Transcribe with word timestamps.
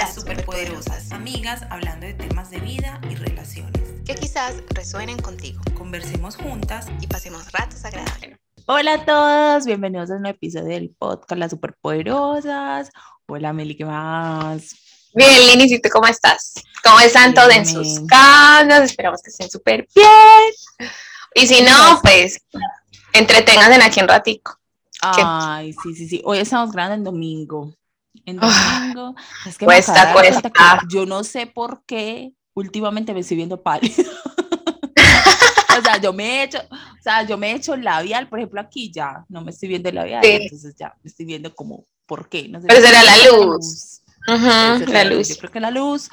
Las 0.00 0.14
superpoderosas, 0.14 1.12
amigas 1.12 1.60
hablando 1.68 2.06
de 2.06 2.14
temas 2.14 2.48
de 2.48 2.58
vida 2.58 2.98
y 3.10 3.16
relaciones. 3.16 3.82
Que 4.06 4.14
quizás 4.14 4.54
resuenen 4.70 5.18
contigo. 5.18 5.60
Conversemos 5.76 6.36
juntas 6.36 6.86
y 7.02 7.06
pasemos 7.06 7.52
ratos 7.52 7.84
agradables. 7.84 8.38
Hola 8.64 8.94
a 8.94 9.04
todos, 9.04 9.66
bienvenidos 9.66 10.10
a 10.10 10.14
un 10.14 10.22
nuevo 10.22 10.36
episodio 10.36 10.68
del 10.68 10.96
podcast 10.98 11.38
Las 11.38 11.50
Superpoderosas. 11.50 12.90
Hola 13.26 13.52
Meli, 13.52 13.76
¿qué 13.76 13.84
más? 13.84 14.74
Bien, 15.12 15.38
Lini, 15.38 15.70
¿y 15.70 15.82
tú 15.82 15.90
cómo 15.90 16.06
estás? 16.06 16.54
¿Cómo 16.82 16.98
están 17.00 17.34
todos 17.34 17.54
en 17.54 17.66
sus 17.66 18.00
casas? 18.08 18.84
Esperamos 18.84 19.20
que 19.22 19.28
estén 19.28 19.50
súper 19.50 19.86
bien. 19.94 20.90
Y 21.34 21.46
si 21.46 21.60
no, 21.60 22.00
pues 22.02 22.40
entreténganse 23.12 23.82
aquí 23.82 24.00
un 24.00 24.08
ratico. 24.08 24.58
Ay, 25.02 25.74
sí, 25.74 25.94
sí, 25.94 26.08
sí. 26.08 26.22
Hoy 26.24 26.38
estamos 26.38 26.72
grabando 26.72 26.94
en 26.94 27.04
domingo. 27.04 27.74
En 28.26 28.36
domingo. 28.36 29.14
es 29.46 29.58
que 29.58 29.64
cuesta, 29.64 30.12
cuesta. 30.12 30.50
yo 30.88 31.06
no 31.06 31.24
sé 31.24 31.46
por 31.46 31.82
qué 31.86 32.32
últimamente 32.54 33.14
me 33.14 33.20
estoy 33.20 33.36
viendo 33.36 33.62
pálido. 33.62 33.94
o 35.78 35.82
sea, 35.82 36.00
yo 36.00 36.12
me 36.12 36.24
he 36.24 36.42
hecho, 36.44 36.58
o 36.58 37.02
sea, 37.02 37.22
yo 37.26 37.38
me 37.38 37.50
he 37.50 37.54
hecho 37.54 37.76
labial, 37.76 38.28
por 38.28 38.38
ejemplo, 38.38 38.60
aquí 38.60 38.90
ya 38.92 39.24
no 39.28 39.42
me 39.42 39.50
estoy 39.50 39.68
viendo 39.68 39.88
el 39.88 39.94
labial, 39.94 40.24
entonces 40.24 40.74
ya 40.76 40.94
me 41.02 41.08
estoy 41.08 41.26
viendo 41.26 41.54
como, 41.54 41.84
¿por 42.06 42.28
qué? 42.28 42.48
No 42.48 42.60
sé 42.60 42.66
Pero 42.66 42.80
será 42.80 43.02
la 43.02 43.16
luz. 43.30 44.02
la 44.26 45.04
luz. 45.04 45.28
Yo 45.28 45.36
creo 45.36 45.50
que 45.50 45.60
la 45.60 45.70
luz. 45.70 46.08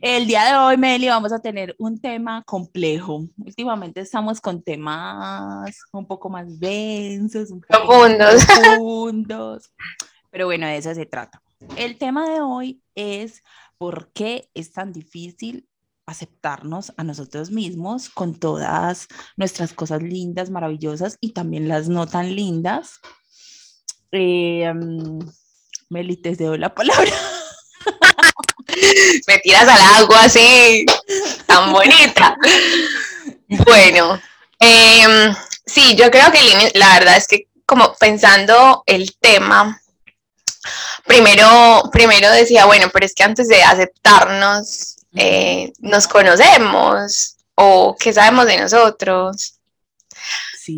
El 0.00 0.26
día 0.26 0.44
de 0.44 0.56
hoy, 0.56 0.78
Meli, 0.78 1.08
vamos 1.08 1.32
a 1.32 1.38
tener 1.38 1.74
un 1.78 2.00
tema 2.00 2.42
complejo. 2.46 3.26
Últimamente 3.36 4.00
estamos 4.00 4.40
con 4.40 4.62
temas 4.62 5.76
un 5.92 6.06
poco 6.06 6.30
más 6.30 6.58
densos, 6.58 7.50
un 7.50 7.60
poco 7.60 7.68
profundos. 7.68 8.46
profundos. 8.46 9.70
Pero 10.32 10.46
bueno, 10.46 10.66
de 10.66 10.78
eso 10.78 10.94
se 10.94 11.04
trata. 11.04 11.42
El 11.76 11.98
tema 11.98 12.28
de 12.28 12.40
hoy 12.40 12.82
es 12.94 13.42
por 13.76 14.10
qué 14.12 14.48
es 14.54 14.72
tan 14.72 14.92
difícil 14.92 15.68
aceptarnos 16.06 16.92
a 16.96 17.04
nosotros 17.04 17.50
mismos 17.50 18.08
con 18.08 18.34
todas 18.34 19.08
nuestras 19.36 19.74
cosas 19.74 20.02
lindas, 20.02 20.50
maravillosas 20.50 21.18
y 21.20 21.32
también 21.32 21.68
las 21.68 21.88
no 21.88 22.06
tan 22.06 22.34
lindas. 22.34 22.98
Eh, 24.10 24.72
Meli, 25.90 26.16
te 26.16 26.34
doy 26.34 26.58
la 26.58 26.74
palabra. 26.74 27.10
Me 29.28 29.38
tiras 29.38 29.68
al 29.68 30.02
agua 30.02 30.24
así, 30.24 30.86
tan 31.46 31.72
bonita. 31.72 32.36
Bueno, 33.48 34.18
em, 34.58 35.34
sí, 35.66 35.94
yo 35.94 36.10
creo 36.10 36.32
que 36.32 36.72
la 36.74 36.94
verdad 36.94 37.18
es 37.18 37.28
que 37.28 37.48
como 37.66 37.94
pensando 37.94 38.82
el 38.86 39.14
tema, 39.18 39.81
primero, 41.06 41.82
primero 41.92 42.30
decía, 42.30 42.66
bueno, 42.66 42.88
pero 42.92 43.06
es 43.06 43.14
que 43.14 43.22
antes 43.22 43.48
de 43.48 43.62
aceptarnos, 43.62 44.96
eh, 45.14 45.72
nos 45.80 46.08
conocemos 46.08 47.36
o 47.54 47.96
qué 47.98 48.12
sabemos 48.12 48.46
de 48.46 48.58
nosotros. 48.58 49.54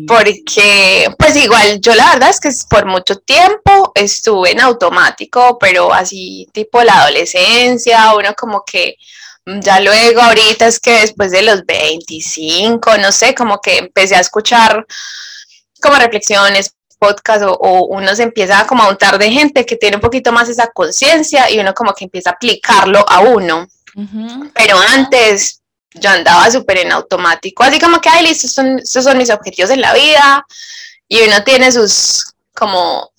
Porque, 0.07 1.13
pues 1.17 1.35
igual, 1.35 1.79
yo 1.79 1.93
la 1.93 2.13
verdad 2.13 2.31
es 2.31 2.39
que 2.39 2.49
por 2.67 2.87
mucho 2.87 3.17
tiempo 3.19 3.91
estuve 3.93 4.51
en 4.51 4.61
automático, 4.61 5.59
pero 5.59 5.93
así 5.93 6.47
tipo 6.51 6.81
la 6.83 7.01
adolescencia, 7.01 8.15
uno 8.15 8.33
como 8.33 8.63
que 8.65 8.95
ya 9.45 9.79
luego 9.79 10.21
ahorita 10.21 10.65
es 10.65 10.79
que 10.79 11.01
después 11.01 11.29
de 11.29 11.43
los 11.43 11.65
25, 11.67 12.97
no 12.97 13.11
sé, 13.11 13.35
como 13.35 13.61
que 13.61 13.77
empecé 13.77 14.15
a 14.15 14.21
escuchar 14.21 14.87
como 15.79 15.97
reflexiones, 15.97 16.73
podcast 17.05 17.43
o, 17.45 17.85
uno 17.85 18.15
se 18.15 18.23
empieza 18.23 18.65
como 18.67 18.83
a 18.83 18.89
untar 18.89 19.17
de 19.17 19.31
gente 19.31 19.65
que 19.65 19.75
tiene 19.75 19.97
un 19.97 20.01
poquito 20.01 20.31
más 20.31 20.49
esa 20.49 20.67
conciencia 20.67 21.49
y 21.49 21.59
uno 21.59 21.73
como 21.73 21.93
que 21.93 22.05
empieza 22.05 22.31
a 22.31 22.33
aplicarlo 22.33 23.05
a 23.07 23.19
uno. 23.21 23.67
Pero 24.53 24.77
antes 24.93 25.61
yo 25.93 26.09
andaba 26.09 26.51
súper 26.51 26.79
en 26.79 26.91
automático, 26.91 27.63
así 27.63 27.79
como 27.79 28.01
que, 28.01 28.09
ay, 28.09 28.27
listo, 28.27 28.47
son, 28.47 28.79
estos 28.79 29.05
son 29.05 29.17
mis 29.17 29.29
objetivos 29.29 29.71
en 29.71 29.81
la 29.81 29.93
vida 29.93 30.45
y 31.07 31.21
uno 31.21 31.43
tiene 31.43 31.71
sus 31.71 32.33
como 32.53 33.11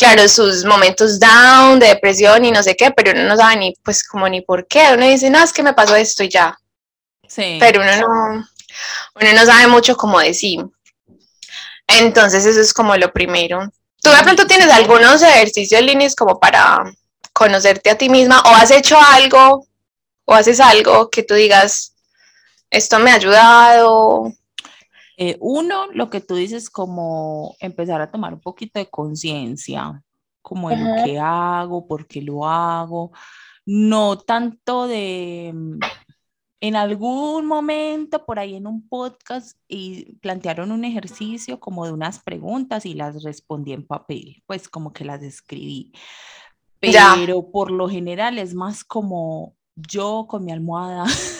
claro, 0.00 0.26
sus 0.28 0.64
momentos 0.64 1.20
down, 1.20 1.78
de 1.78 1.88
depresión 1.88 2.42
y 2.44 2.50
no 2.50 2.62
sé 2.62 2.74
qué, 2.74 2.90
pero 2.90 3.12
uno 3.12 3.24
no 3.24 3.36
sabe 3.36 3.56
ni, 3.56 3.74
pues, 3.82 4.02
como 4.02 4.26
ni 4.28 4.40
por 4.40 4.66
qué. 4.66 4.88
Uno 4.94 5.06
dice, 5.06 5.28
no, 5.28 5.42
es 5.42 5.52
que 5.52 5.62
me 5.62 5.74
pasó 5.74 5.94
esto 5.94 6.24
y 6.24 6.30
ya. 6.30 6.58
Sí. 7.28 7.58
Pero 7.60 7.82
uno 7.82 7.96
no, 7.96 8.48
uno 9.20 9.32
no 9.34 9.44
sabe 9.44 9.66
mucho 9.66 9.96
cómo 9.96 10.18
decir. 10.18 10.64
Entonces 11.98 12.46
eso 12.46 12.60
es 12.60 12.72
como 12.72 12.96
lo 12.96 13.12
primero. 13.12 13.70
¿Tú 14.02 14.10
de 14.10 14.22
pronto 14.22 14.46
tienes 14.46 14.70
algunos 14.70 15.22
ejercicios, 15.22 15.82
líneas 15.82 16.14
como 16.14 16.38
para 16.38 16.84
conocerte 17.32 17.90
a 17.90 17.98
ti 17.98 18.08
misma 18.08 18.40
o 18.40 18.48
has 18.48 18.70
hecho 18.70 18.96
algo 18.98 19.66
o 20.24 20.34
haces 20.34 20.60
algo 20.60 21.10
que 21.10 21.22
tú 21.22 21.34
digas, 21.34 21.94
esto 22.70 22.98
me 22.98 23.10
ha 23.10 23.16
ayudado? 23.16 24.32
Eh, 25.16 25.36
uno, 25.40 25.86
lo 25.92 26.08
que 26.08 26.22
tú 26.22 26.34
dices, 26.34 26.70
como 26.70 27.54
empezar 27.60 28.00
a 28.00 28.10
tomar 28.10 28.32
un 28.32 28.40
poquito 28.40 28.78
de 28.78 28.88
conciencia, 28.88 30.02
como 30.40 30.70
de 30.70 30.76
lo 30.76 31.04
que 31.04 31.18
hago, 31.18 31.86
por 31.86 32.06
qué 32.06 32.22
lo 32.22 32.48
hago, 32.48 33.12
no 33.66 34.16
tanto 34.18 34.86
de 34.86 35.52
en 36.60 36.76
algún 36.76 37.46
momento 37.46 38.26
por 38.26 38.38
ahí 38.38 38.54
en 38.54 38.66
un 38.66 38.86
podcast 38.86 39.58
y 39.66 40.16
plantearon 40.16 40.72
un 40.72 40.84
ejercicio 40.84 41.58
como 41.58 41.86
de 41.86 41.92
unas 41.92 42.20
preguntas 42.20 42.84
y 42.84 42.92
las 42.94 43.22
respondí 43.22 43.72
en 43.72 43.86
papel, 43.86 44.42
pues 44.46 44.68
como 44.68 44.92
que 44.92 45.06
las 45.06 45.22
escribí. 45.22 45.92
Pero 46.78 47.50
por 47.50 47.70
lo 47.70 47.88
general 47.88 48.38
es 48.38 48.54
más 48.54 48.84
como 48.84 49.56
yo 49.74 50.26
con 50.28 50.44
mi 50.44 50.52
almohada. 50.52 51.04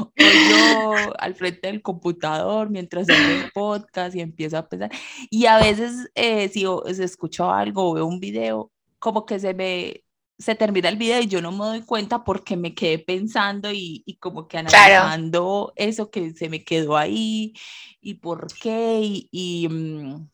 o 0.00 0.12
yo 0.16 0.94
al 1.18 1.34
frente 1.34 1.68
del 1.68 1.82
computador 1.82 2.70
mientras 2.70 3.08
hago 3.08 3.44
el 3.44 3.50
podcast 3.52 4.16
y 4.16 4.20
empiezo 4.20 4.56
a 4.56 4.68
pensar. 4.68 4.90
Y 5.30 5.46
a 5.46 5.58
veces, 5.58 6.10
eh, 6.14 6.48
si, 6.48 6.64
si 6.94 7.02
escucho 7.02 7.50
algo 7.50 7.90
o 7.90 7.94
veo 7.94 8.06
un 8.06 8.20
video, 8.20 8.70
como 8.98 9.26
que 9.26 9.38
se 9.38 9.52
ve 9.52 10.04
se 10.38 10.54
termina 10.54 10.88
el 10.88 10.96
video 10.96 11.20
y 11.20 11.26
yo 11.26 11.40
no 11.40 11.52
me 11.52 11.58
doy 11.58 11.82
cuenta 11.82 12.24
porque 12.24 12.56
me 12.56 12.74
quedé 12.74 12.98
pensando 12.98 13.70
y, 13.70 14.02
y 14.04 14.16
como 14.16 14.48
que 14.48 14.58
analizando 14.58 15.72
eso 15.76 16.10
que 16.10 16.32
se 16.32 16.48
me 16.48 16.64
quedó 16.64 16.96
ahí 16.96 17.54
y 18.00 18.14
por 18.14 18.52
qué 18.54 19.00
y, 19.02 19.28
y 19.30 19.68
mm, 19.68 20.28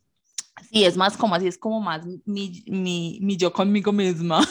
sí, 0.70 0.84
es 0.84 0.96
más 0.96 1.16
como 1.16 1.34
así, 1.34 1.46
es 1.46 1.58
como 1.58 1.80
más 1.80 2.06
mi, 2.24 2.62
mi, 2.66 3.18
mi 3.20 3.36
yo 3.36 3.52
conmigo 3.52 3.92
misma. 3.92 4.46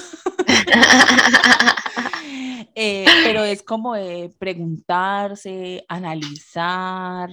eh, 2.76 3.06
pero 3.24 3.44
es 3.44 3.64
como 3.64 3.94
preguntarse, 4.38 5.86
analizar. 5.88 7.30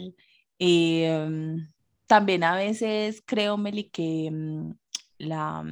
Eh, 0.58 1.56
también 2.06 2.44
a 2.44 2.56
veces 2.56 3.22
creo, 3.26 3.56
Meli, 3.56 3.84
que 3.84 4.30
mm, 4.32 4.70
la 5.18 5.64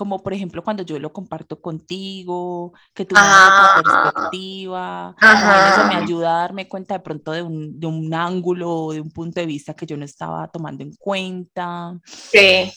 como 0.00 0.22
por 0.22 0.32
ejemplo 0.32 0.64
cuando 0.64 0.82
yo 0.82 0.98
lo 0.98 1.12
comparto 1.12 1.60
contigo, 1.60 2.72
que 2.94 3.04
tú 3.04 3.14
me 3.14 3.20
das 3.20 3.76
tu 3.76 3.82
perspectiva, 3.82 5.14
eso 5.20 5.86
me 5.88 5.94
ayuda 5.96 6.30
a 6.30 6.40
darme 6.40 6.66
cuenta 6.66 6.94
de 6.94 7.00
pronto 7.00 7.32
de 7.32 7.42
un, 7.42 7.78
de 7.78 7.86
un 7.86 8.14
ángulo, 8.14 8.92
de 8.92 9.02
un 9.02 9.10
punto 9.10 9.40
de 9.40 9.44
vista 9.44 9.74
que 9.74 9.84
yo 9.84 9.98
no 9.98 10.06
estaba 10.06 10.48
tomando 10.48 10.82
en 10.82 10.94
cuenta. 10.94 12.00
Sí. 12.06 12.72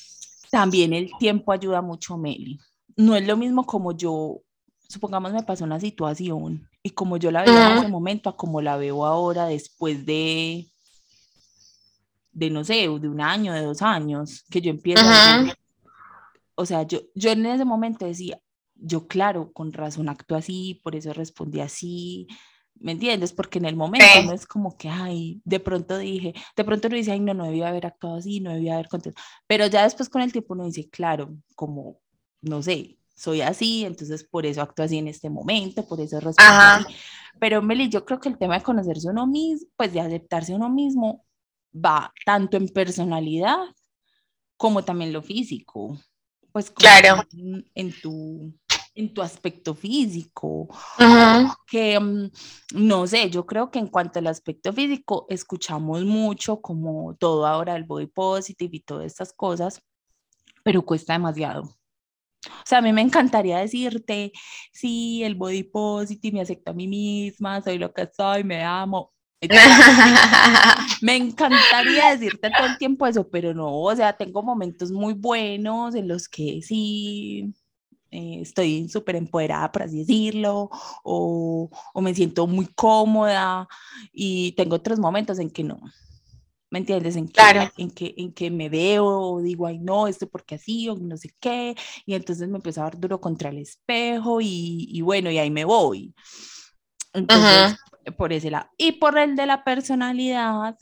También 0.52 0.92
el 0.92 1.12
tiempo 1.18 1.54
ayuda 1.54 1.82
mucho, 1.82 2.18
Meli. 2.18 2.60
No 2.98 3.16
es 3.16 3.26
lo 3.26 3.38
mismo 3.38 3.66
como 3.66 3.94
yo, 3.94 4.42
supongamos 4.90 5.32
me 5.32 5.44
pasó 5.44 5.64
una 5.64 5.80
situación 5.80 6.68
y 6.84 6.90
como 6.90 7.16
yo 7.16 7.32
la 7.32 7.44
veía 7.44 7.72
en 7.72 7.78
ese 7.78 7.88
momento 7.88 8.32
a 8.32 8.36
como 8.36 8.60
la 8.60 8.76
veo 8.76 9.06
ahora 9.06 9.46
después 9.46 10.06
de 10.06 10.68
de 12.34 12.50
no 12.50 12.66
sé, 12.66 12.74
de 12.74 12.90
un 12.90 13.22
año, 13.22 13.54
de 13.54 13.62
dos 13.62 13.82
años, 13.82 14.44
que 14.50 14.60
yo 14.60 14.72
empiezo 14.72 15.06
a 15.06 15.56
o 16.56 16.66
sea, 16.66 16.84
yo, 16.84 17.02
yo 17.16 17.32
en 17.32 17.46
ese 17.46 17.66
momento 17.66 18.06
decía, 18.06 18.40
yo 18.76 19.08
claro, 19.08 19.52
con 19.54 19.74
razón 19.74 20.10
actúo 20.10 20.38
así, 20.38 20.82
por 20.84 20.96
eso 20.96 21.14
respondí 21.14 21.62
así, 21.62 22.28
¿me 22.76 22.92
entiendes? 22.92 23.34
Porque 23.34 23.60
en 23.60 23.66
el 23.66 23.76
momento 23.76 24.06
no 24.26 24.34
es 24.34 24.46
como 24.46 24.78
que, 24.78 24.90
ay, 24.90 25.42
de 25.46 25.60
pronto 25.60 25.98
dije, 25.98 26.34
de 26.56 26.64
pronto 26.64 26.90
no 26.90 26.96
dice, 26.96 27.12
ay, 27.12 27.20
no, 27.20 27.34
no 27.34 27.46
debía 27.46 27.70
haber 27.70 27.86
actuado 27.86 28.18
así, 28.18 28.40
no 28.40 28.52
debía 28.54 28.74
haber 28.74 28.88
contestado, 28.88 29.26
pero 29.48 29.68
ya 29.68 29.84
después 29.84 30.10
con 30.10 30.22
el 30.22 30.32
tiempo 30.32 30.54
uno 30.54 30.66
dice, 30.66 30.90
claro, 30.90 31.36
como, 31.56 32.00
no 32.42 32.62
sé, 32.62 32.98
soy 33.16 33.42
así, 33.42 33.86
entonces 33.86 34.24
por 34.24 34.46
eso 34.46 34.62
actúo 34.62 34.86
así 34.86 34.98
en 34.98 35.08
este 35.08 35.30
momento, 35.30 35.86
por 35.88 36.00
eso 36.02 36.20
respondo 36.20 36.52
así. 36.52 36.94
Pero 37.40 37.62
Meli, 37.62 37.90
yo 37.90 38.06
creo 38.06 38.20
que 38.20 38.30
el 38.30 38.38
tema 38.38 38.58
de 38.58 38.64
conocerse 38.64 39.10
uno 39.10 39.28
mismo, 39.28 39.68
pues 39.76 39.94
de 39.94 40.02
aceptarse 40.02 40.54
uno 40.54 40.70
mismo, 40.70 41.26
va 41.74 42.12
tanto 42.26 42.58
en 42.58 42.70
personalidad 42.70 43.58
como 44.58 44.84
también 44.84 45.14
lo 45.14 45.22
físico 45.22 45.98
pues 46.54 46.72
claro. 46.72 47.24
en, 47.74 47.92
tu 48.02 48.54
en 48.96 49.14
tu 49.14 49.22
aspecto 49.24 49.74
físico, 49.74 50.70
que 51.68 52.00
mm, 52.00 52.32
no 52.76 53.08
sé, 53.08 53.30
yo 53.30 53.46
creo 53.46 53.72
que 53.72 53.80
en 53.80 53.88
cuanto 53.88 54.20
al 54.20 54.28
aspecto 54.28 54.72
físico, 54.72 55.26
escuchamos 55.30 56.06
mucho 56.06 56.62
como 56.62 57.16
todo 57.16 57.48
ahora 57.48 57.76
el 57.76 57.86
body 57.86 58.06
positive 58.06 58.78
y 58.78 58.82
todas 58.82 59.08
estas 59.08 59.34
cosas, 59.34 59.82
pero 60.64 60.86
cuesta 60.86 61.14
demasiado. 61.14 61.64
O 61.64 62.66
sea, 62.66 62.80
a 62.80 62.82
mí 62.82 62.94
me 62.94 63.02
encantaría 63.02 63.58
decirte, 63.58 64.32
sí, 64.72 65.24
el 65.24 65.36
body 65.36 65.64
positive, 65.64 66.36
me 66.36 66.42
acepto 66.42 66.72
a 66.72 66.74
mí 66.76 66.88
misma, 66.88 67.62
soy 67.62 67.80
lo 67.80 67.94
que 67.94 68.08
soy, 68.16 68.44
me 68.44 68.64
amo. 68.64 69.13
me 71.02 71.16
encantaría 71.16 72.12
decirte 72.12 72.50
todo 72.50 72.68
el 72.68 72.78
tiempo 72.78 73.08
eso, 73.08 73.28
pero 73.30 73.54
no, 73.54 73.82
o 73.82 73.96
sea, 73.96 74.14
tengo 74.14 74.44
momentos 74.44 74.92
muy 74.92 75.14
buenos 75.14 75.96
en 75.96 76.08
los 76.08 76.28
que 76.30 76.62
sí 76.62 77.54
eh, 78.12 78.40
estoy 78.42 78.90
súper 78.90 79.16
empoderada, 79.18 79.72
por 79.72 79.84
así 79.84 80.00
decirlo, 80.00 80.70
o, 81.04 81.70
o 81.94 82.02
me 82.02 82.14
siento 82.16 82.48
muy 82.48 82.68
cómoda 82.68 83.68
y 84.14 84.54
tengo 84.54 84.76
otros 84.76 85.00
momentos 85.00 85.40
en 85.40 85.50
que 85.50 85.64
no, 85.64 85.80
¿me 86.70 86.80
entiendes? 86.80 87.16
En 87.16 87.28
que, 87.28 87.42
en 87.78 87.92
que, 87.92 88.14
en 88.18 88.34
que 88.34 88.50
me 88.52 88.68
veo, 88.70 89.40
digo, 89.42 89.68
ay, 89.68 89.80
no, 89.80 90.08
esto 90.08 90.28
porque 90.28 90.56
así, 90.56 90.90
o 90.90 90.96
no 90.98 91.18
sé 91.18 91.30
qué, 91.40 91.76
y 92.06 92.16
entonces 92.16 92.50
me 92.50 92.58
empiezo 92.58 92.82
a 92.82 92.86
dar 92.86 93.00
duro 93.00 93.22
contra 93.22 93.50
el 93.50 93.60
espejo 93.60 94.42
y, 94.42 94.88
y 94.90 95.02
bueno, 95.02 95.30
y 95.30 95.38
ahí 95.38 95.52
me 95.52 95.66
voy. 95.66 96.14
Entonces, 97.14 97.76
por 98.18 98.34
ese 98.34 98.52
lado. 98.52 98.70
Y 98.78 98.94
por 98.94 99.18
el 99.18 99.36
de 99.36 99.46
la 99.46 99.64
personalidad, 99.64 100.78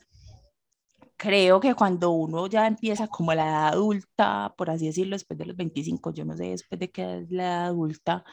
creo 1.18 1.60
que 1.60 1.76
cuando 1.76 2.12
uno 2.12 2.48
ya 2.48 2.66
empieza 2.66 3.08
como 3.08 3.34
la 3.34 3.48
edad 3.48 3.68
adulta, 3.70 4.54
por 4.58 4.70
así 4.70 4.88
decirlo, 4.88 5.16
después 5.16 5.38
de 5.38 5.46
los 5.46 5.56
25, 5.56 6.14
yo 6.14 6.26
no 6.26 6.36
sé 6.36 6.46
después 6.46 6.80
de 6.80 6.90
qué 6.90 7.20
es 7.20 7.32
la 7.32 7.44
edad 7.44 7.66
adulta, 7.66 8.24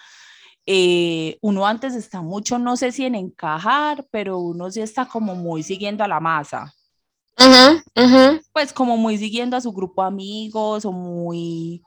eh, 0.64 1.38
uno 1.40 1.66
antes 1.66 1.94
está 1.94 2.22
mucho, 2.22 2.58
no 2.58 2.76
sé 2.76 2.92
si 2.92 3.04
en 3.04 3.14
encajar, 3.14 4.06
pero 4.10 4.38
uno 4.38 4.70
sí 4.70 4.80
está 4.80 5.06
como 5.06 5.34
muy 5.34 5.62
siguiendo 5.62 6.04
a 6.04 6.08
la 6.08 6.20
masa. 6.20 6.72
Pues 8.52 8.72
como 8.72 8.96
muy 8.96 9.16
siguiendo 9.16 9.56
a 9.56 9.60
su 9.60 9.72
grupo 9.72 10.02
de 10.02 10.08
amigos 10.08 10.84
o 10.84 10.92
muy, 10.92 11.82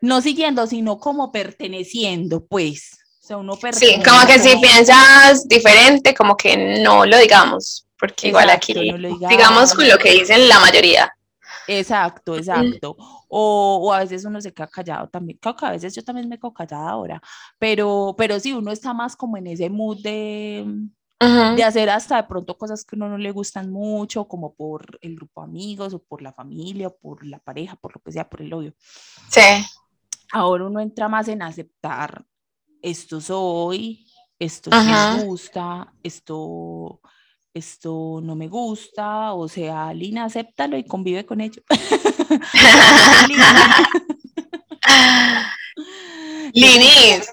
no 0.00 0.20
siguiendo, 0.20 0.66
sino 0.66 0.98
como 0.98 1.32
perteneciendo, 1.32 2.46
pues. 2.46 3.03
O 3.24 3.26
sea, 3.26 3.38
uno 3.38 3.58
sí, 3.72 4.02
como 4.04 4.26
que 4.26 4.38
si 4.38 4.54
piensas 4.58 5.48
diferente, 5.48 6.12
como 6.12 6.36
que 6.36 6.82
no 6.82 7.06
lo 7.06 7.16
digamos, 7.16 7.86
porque 7.98 8.28
igual 8.28 8.50
aquí 8.50 8.74
digamos 8.74 9.72
con 9.72 9.88
lo 9.88 9.96
que 9.96 10.12
dicen 10.12 10.46
la 10.46 10.60
mayoría. 10.60 11.10
Exacto, 11.66 12.36
exacto. 12.36 12.94
O, 13.28 13.80
o, 13.82 13.92
a 13.94 14.00
veces 14.00 14.26
uno 14.26 14.42
se 14.42 14.52
queda 14.52 14.66
callado 14.66 15.08
también. 15.08 15.38
Creo 15.40 15.56
que 15.56 15.64
a 15.64 15.70
veces 15.70 15.94
yo 15.94 16.04
también 16.04 16.28
me 16.28 16.38
quedo 16.38 16.52
callada 16.52 16.90
ahora. 16.90 17.22
Pero, 17.58 18.14
pero 18.18 18.38
sí, 18.38 18.52
uno 18.52 18.70
está 18.70 18.92
más 18.92 19.16
como 19.16 19.38
en 19.38 19.46
ese 19.46 19.70
mood 19.70 20.02
de, 20.02 20.66
de 21.18 21.64
hacer 21.64 21.88
hasta 21.88 22.16
de 22.16 22.24
pronto 22.24 22.58
cosas 22.58 22.84
que 22.84 22.94
a 22.94 22.98
uno 22.98 23.08
no 23.08 23.16
le 23.16 23.30
gustan 23.30 23.70
mucho, 23.70 24.28
como 24.28 24.52
por 24.52 24.98
el 25.00 25.16
grupo 25.16 25.40
de 25.40 25.48
amigos 25.48 25.94
o 25.94 25.98
por 25.98 26.20
la 26.20 26.34
familia 26.34 26.88
o 26.88 26.96
por 26.98 27.24
la 27.24 27.38
pareja, 27.38 27.74
por 27.76 27.96
lo 27.96 28.02
que 28.02 28.12
sea, 28.12 28.28
por 28.28 28.42
el 28.42 28.52
obvio. 28.52 28.74
Sí. 29.30 29.64
Ahora 30.30 30.66
uno 30.66 30.80
entra 30.80 31.08
más 31.08 31.28
en 31.28 31.40
aceptar, 31.40 32.22
esto 32.84 33.20
soy, 33.20 34.06
esto 34.38 34.70
sí 34.70 34.76
me 34.76 35.24
gusta, 35.24 35.92
esto, 36.02 37.00
esto 37.54 38.20
no 38.22 38.36
me 38.36 38.48
gusta, 38.48 39.32
o 39.32 39.48
sea, 39.48 39.94
Lina, 39.94 40.26
acéptalo 40.26 40.76
y 40.76 40.84
convive 40.84 41.24
con 41.24 41.40
ello. 41.40 41.62
Linis. 46.52 47.32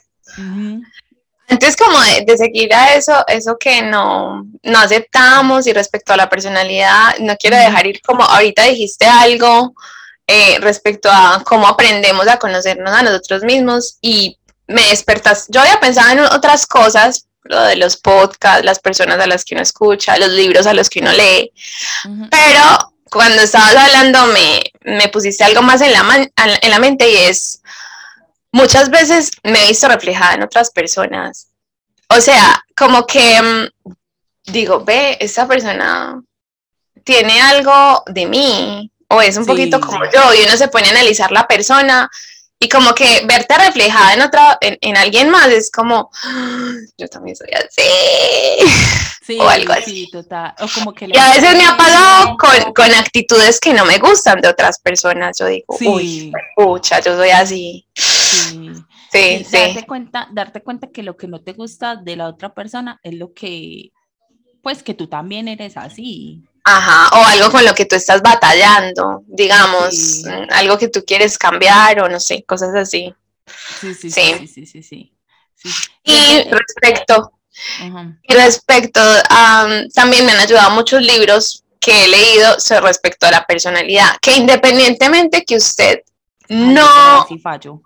Antes 1.50 1.75
como 1.75 2.00
de, 2.00 2.38
seguir 2.38 2.74
a 2.74 2.95
eso, 2.95 3.25
eso 3.27 3.57
que 3.59 3.81
no, 3.81 4.45
no 4.63 4.80
aceptamos 4.80 5.68
y 5.68 5.74
respecto 5.74 6.13
a 6.13 6.18
la 6.18 6.30
personalidad, 6.30 7.18
no 7.19 7.36
quiero 7.36 7.57
dejar 7.57 7.88
ir 7.88 8.01
como 8.01 8.24
ahorita 8.24 8.68
dijiste 8.68 9.06
algo 9.06 9.74
eh, 10.27 10.59
respecto 10.62 11.09
a 11.12 11.44
cómo 11.45 11.68
aprendemos 11.68 12.25
a 12.30 12.39
conocernos 12.39 12.94
a 12.94 13.03
nosotros 13.03 13.44
mismos 13.44 13.98
y 14.00 14.38
me 14.72 14.88
despertas. 14.90 15.46
Yo 15.50 15.62
había 15.62 15.80
pensado 15.80 16.12
en 16.12 16.20
otras 16.20 16.66
cosas, 16.66 17.28
lo 17.44 17.62
de 17.62 17.76
los 17.76 17.98
podcasts, 17.98 18.66
las 18.66 18.80
personas 18.80 19.20
a 19.20 19.28
las 19.28 19.46
que 19.46 19.56
uno 19.56 19.64
escucha, 19.64 20.18
los 20.18 20.30
libros 20.30 20.68
a 20.68 20.74
los 20.74 20.90
que 20.90 21.00
uno 21.00 21.12
lee, 21.12 21.52
pero 22.30 22.94
cuando 23.10 23.42
estabas 23.42 23.76
hablando 23.76 24.28
me, 24.28 24.62
me 24.82 25.10
pusiste 25.10 25.44
algo 25.44 25.62
más 25.62 25.82
en 25.82 25.92
la, 25.92 26.30
en 26.36 26.72
la 26.72 26.80
mente 26.80 27.10
y 27.10 27.18
es 27.18 27.62
muchas 28.52 28.90
veces 28.90 29.32
me 29.44 29.64
he 29.64 29.68
visto 29.68 29.88
reflejada 29.88 30.36
en 30.36 30.44
otras 30.44 30.72
personas. 30.72 31.48
O 32.10 32.20
sea, 32.20 32.64
como 32.76 33.06
que 33.06 33.42
mm, 33.42 33.92
digo, 34.52 34.84
ve, 34.84 35.18
esa 35.20 35.48
persona 35.48 36.22
tiene 37.04 37.42
algo 37.42 38.04
de 38.08 38.26
mí 38.26 38.92
o 39.08 39.22
es 39.22 39.38
un 39.38 39.46
poquito 39.46 39.80
como 39.80 40.04
yo 40.06 40.34
y 40.34 40.46
uno 40.46 40.56
se 40.58 40.68
pone 40.68 40.88
a 40.88 40.92
analizar 40.92 41.32
la 41.32 41.48
persona 41.48 42.10
y 42.63 42.69
como 42.69 42.94
que 42.94 43.25
verte 43.25 43.58
reflejada 43.58 44.13
en 44.13 44.22
otra 44.22 44.58
en, 44.62 44.96
alguien 44.96 45.31
más 45.31 45.48
es 45.48 45.72
como 45.72 46.12
ah, 46.24 46.74
yo 46.96 47.08
también 47.08 47.36
soy 47.36 47.50
así 47.54 49.40
o 49.40 49.50
algo 49.50 49.74
así. 49.74 50.08
total. 50.12 50.54
O 50.60 50.68
como 50.68 50.94
que 50.94 51.08
y 51.08 51.18
a 51.18 51.30
veces 51.30 51.56
me 51.58 51.66
ha 51.66 51.75
pasado 51.75 52.38
con, 52.38 52.74
con, 52.74 52.94
actitudes 52.94 53.60
que 53.60 53.74
no 53.74 53.84
me 53.86 53.98
gustan 53.98 54.42
de 54.42 54.48
otras 54.48 54.80
personas. 54.80 55.38
Yo 55.40 55.48
digo 55.48 55.75
uy 55.80 56.31
pucha 56.56 57.00
yo 57.00 57.16
soy 57.18 57.31
así 57.31 57.88
Sí. 57.96 58.80
Sí, 59.12 59.46
Darte 59.52 59.86
cuenta, 59.86 60.30
darte 60.31 60.62
cuenta 60.62 60.88
que 60.88 61.04
lo 61.04 61.18
que 61.18 61.28
no 61.28 61.42
te 61.42 61.52
gusta 61.52 61.98
de 61.98 62.16
la 62.16 62.30
otra 62.30 62.54
persona 62.54 62.98
es 63.04 63.13
lo 63.16 63.34
que, 63.34 63.92
pues 64.62 64.84
que 64.84 64.94
tú 64.94 65.08
también 65.08 65.50
eres 65.50 65.75
así. 65.75 66.46
Ajá, 66.63 67.10
o 67.18 67.25
algo 67.25 67.52
con 67.52 67.66
lo 67.66 67.74
que 67.74 67.86
tú 67.86 67.96
estás 67.96 68.22
batallando, 68.22 69.24
digamos, 69.25 70.24
algo 70.52 70.78
que 70.78 70.90
tú 70.90 71.04
quieres 71.06 71.38
cambiar 71.38 72.02
o 72.02 72.10
no 72.10 72.19
sé, 72.19 72.44
cosas 72.44 72.75
así. 72.75 73.13
Sí, 73.80 73.94
sí, 73.96 74.12
sí, 74.12 74.48
sí, 74.48 74.66
sí, 74.66 74.84
sí. 74.84 75.13
Y 76.04 76.44
respecto, 76.50 77.34
y 78.24 78.34
respecto, 78.34 79.02
también 79.94 80.25
me 80.25 80.34
han 80.34 80.40
ayudado 80.40 80.69
muchos 80.72 81.02
libros 81.02 81.63
que 81.80 82.06
he 82.06 82.08
leído 82.08 82.56
respecto 82.81 83.25
a 83.25 83.31
la 83.31 83.46
personalidad, 83.46 84.18
que 84.22 84.36
independientemente 84.36 85.44
que 85.44 85.56
usted 85.56 86.02
no... 86.50 87.28
fallo 87.42 87.81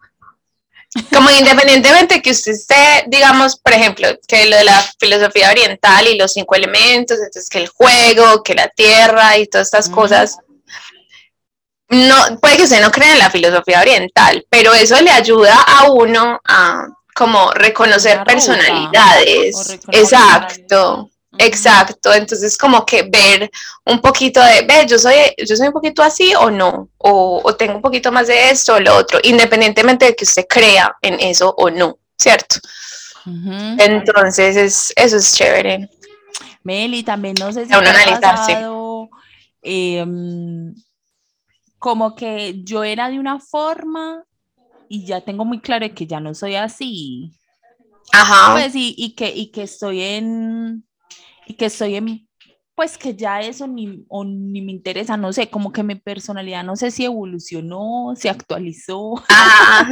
como 1.12 1.30
independientemente 1.30 2.22
que 2.22 2.32
usted 2.32 2.54
esté, 2.54 3.06
digamos, 3.08 3.58
por 3.58 3.74
ejemplo, 3.74 4.08
que 4.28 4.46
lo 4.46 4.56
de 4.56 4.64
la 4.64 4.82
filosofía 5.00 5.52
oriental 5.52 6.08
y 6.08 6.18
los 6.18 6.34
cinco 6.34 6.56
elementos, 6.56 7.18
entonces 7.18 7.50
que 7.50 7.60
el 7.60 7.68
juego, 7.68 8.44
que 8.44 8.54
la 8.54 8.70
tierra 8.70 9.38
y 9.38 9.48
todas 9.48 9.68
estas 9.68 9.90
cosas, 9.90 10.38
no, 11.90 12.16
puede 12.42 12.58
que 12.58 12.64
usted 12.64 12.82
no 12.82 12.92
crea 12.92 13.14
en 13.14 13.20
la 13.20 13.30
filosofía 13.30 13.82
oriental, 13.82 14.46
pero 14.50 14.74
eso 14.74 15.00
le 15.02 15.12
ayuda 15.12 15.56
a 15.62 15.92
uno 15.92 16.40
a 16.46 16.88
como 17.14 17.52
reconocer 17.52 18.24
personalidades. 18.26 19.80
Exacto. 19.92 21.10
Exacto, 21.38 22.14
entonces 22.14 22.58
como 22.58 22.86
que 22.86 23.04
ver 23.04 23.50
un 23.86 24.00
poquito 24.00 24.42
de, 24.42 24.62
ve, 24.62 24.86
yo 24.88 24.98
soy, 24.98 25.16
yo 25.38 25.56
soy 25.56 25.68
un 25.68 25.74
poquito 25.74 26.02
así 26.02 26.34
o 26.36 26.50
no, 26.50 26.90
o, 26.98 27.56
tengo 27.56 27.76
un 27.76 27.82
poquito 27.82 28.12
más 28.12 28.28
de 28.28 28.50
esto 28.50 28.76
o 28.76 28.80
lo 28.80 28.96
otro, 28.96 29.20
independientemente 29.24 30.06
de 30.06 30.16
que 30.16 30.24
usted 30.24 30.46
crea 30.48 30.96
en 31.02 31.20
eso 31.20 31.54
o 31.58 31.70
no, 31.70 31.98
¿cierto? 32.18 32.58
Entonces 33.26 34.56
es, 34.56 34.94
eso 34.96 35.18
es 35.18 35.36
chévere. 35.36 35.90
Meli, 36.64 37.04
también 37.04 37.36
no 37.40 37.52
sé 37.52 37.66
si 37.66 37.74
ha 37.74 38.20
pasado, 38.20 39.10
em, 39.62 40.74
como 41.80 42.16
que 42.16 42.64
yo 42.64 42.84
era 42.84 43.10
de 43.10 43.20
una 43.20 43.40
forma 43.40 44.24
y 44.90 45.06
ya 45.06 45.22
tengo 45.22 45.46
muy 45.46 45.60
claro 45.60 45.86
que 45.94 46.08
ya 46.08 46.20
no 46.20 46.34
soy 46.34 46.56
así. 46.56 47.32
Ajá. 48.12 48.54
Pues 48.54 48.74
y, 48.76 49.14
que, 49.16 49.30
y 49.36 49.52
que 49.52 49.64
estoy 49.64 50.02
en, 50.02 50.85
y 51.46 51.54
que 51.54 51.66
estoy 51.66 51.96
en, 51.96 52.28
pues 52.76 52.98
que 52.98 53.16
ya 53.16 53.40
eso 53.40 53.68
ni, 53.68 54.06
ni 54.26 54.62
me 54.62 54.72
interesa, 54.72 55.16
no 55.16 55.32
sé, 55.32 55.50
como 55.50 55.72
que 55.72 55.84
mi 55.84 55.96
personalidad 55.96 56.64
no 56.64 56.76
sé 56.76 56.92
si 56.92 57.06
evolucionó, 57.06 58.14
se 58.18 58.30
actualizó, 58.30 59.16
ah. 59.30 59.90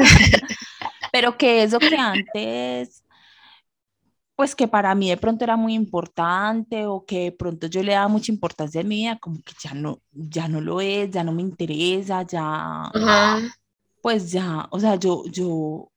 pero 1.12 1.38
que 1.38 1.64
eso 1.64 1.80
que 1.80 1.96
antes, 1.96 3.04
pues 4.36 4.56
que 4.56 4.68
para 4.68 4.94
mí 4.96 5.10
de 5.10 5.18
pronto 5.18 5.46
era 5.46 5.56
muy 5.56 5.74
importante 5.74 6.86
o 6.86 7.06
que 7.06 7.26
de 7.26 7.32
pronto 7.32 7.68
yo 7.68 7.82
le 7.84 7.94
daba 7.94 8.10
mucha 8.10 8.32
importancia 8.32 8.82
a 8.82 8.84
mi 8.84 8.98
vida, 8.98 9.18
como 9.18 9.38
que 9.38 9.54
ya 9.64 9.74
no, 9.74 10.02
ya 10.12 10.50
no 10.50 10.60
lo 10.60 10.82
es, 10.82 11.10
ya 11.12 11.24
no 11.24 11.32
me 11.32 11.42
interesa, 11.42 12.24
ya, 12.24 12.92
pues 14.02 14.30
ya, 14.30 14.68
o 14.72 14.80
sea, 14.80 14.96
yo, 14.96 15.24
yo, 15.28 15.90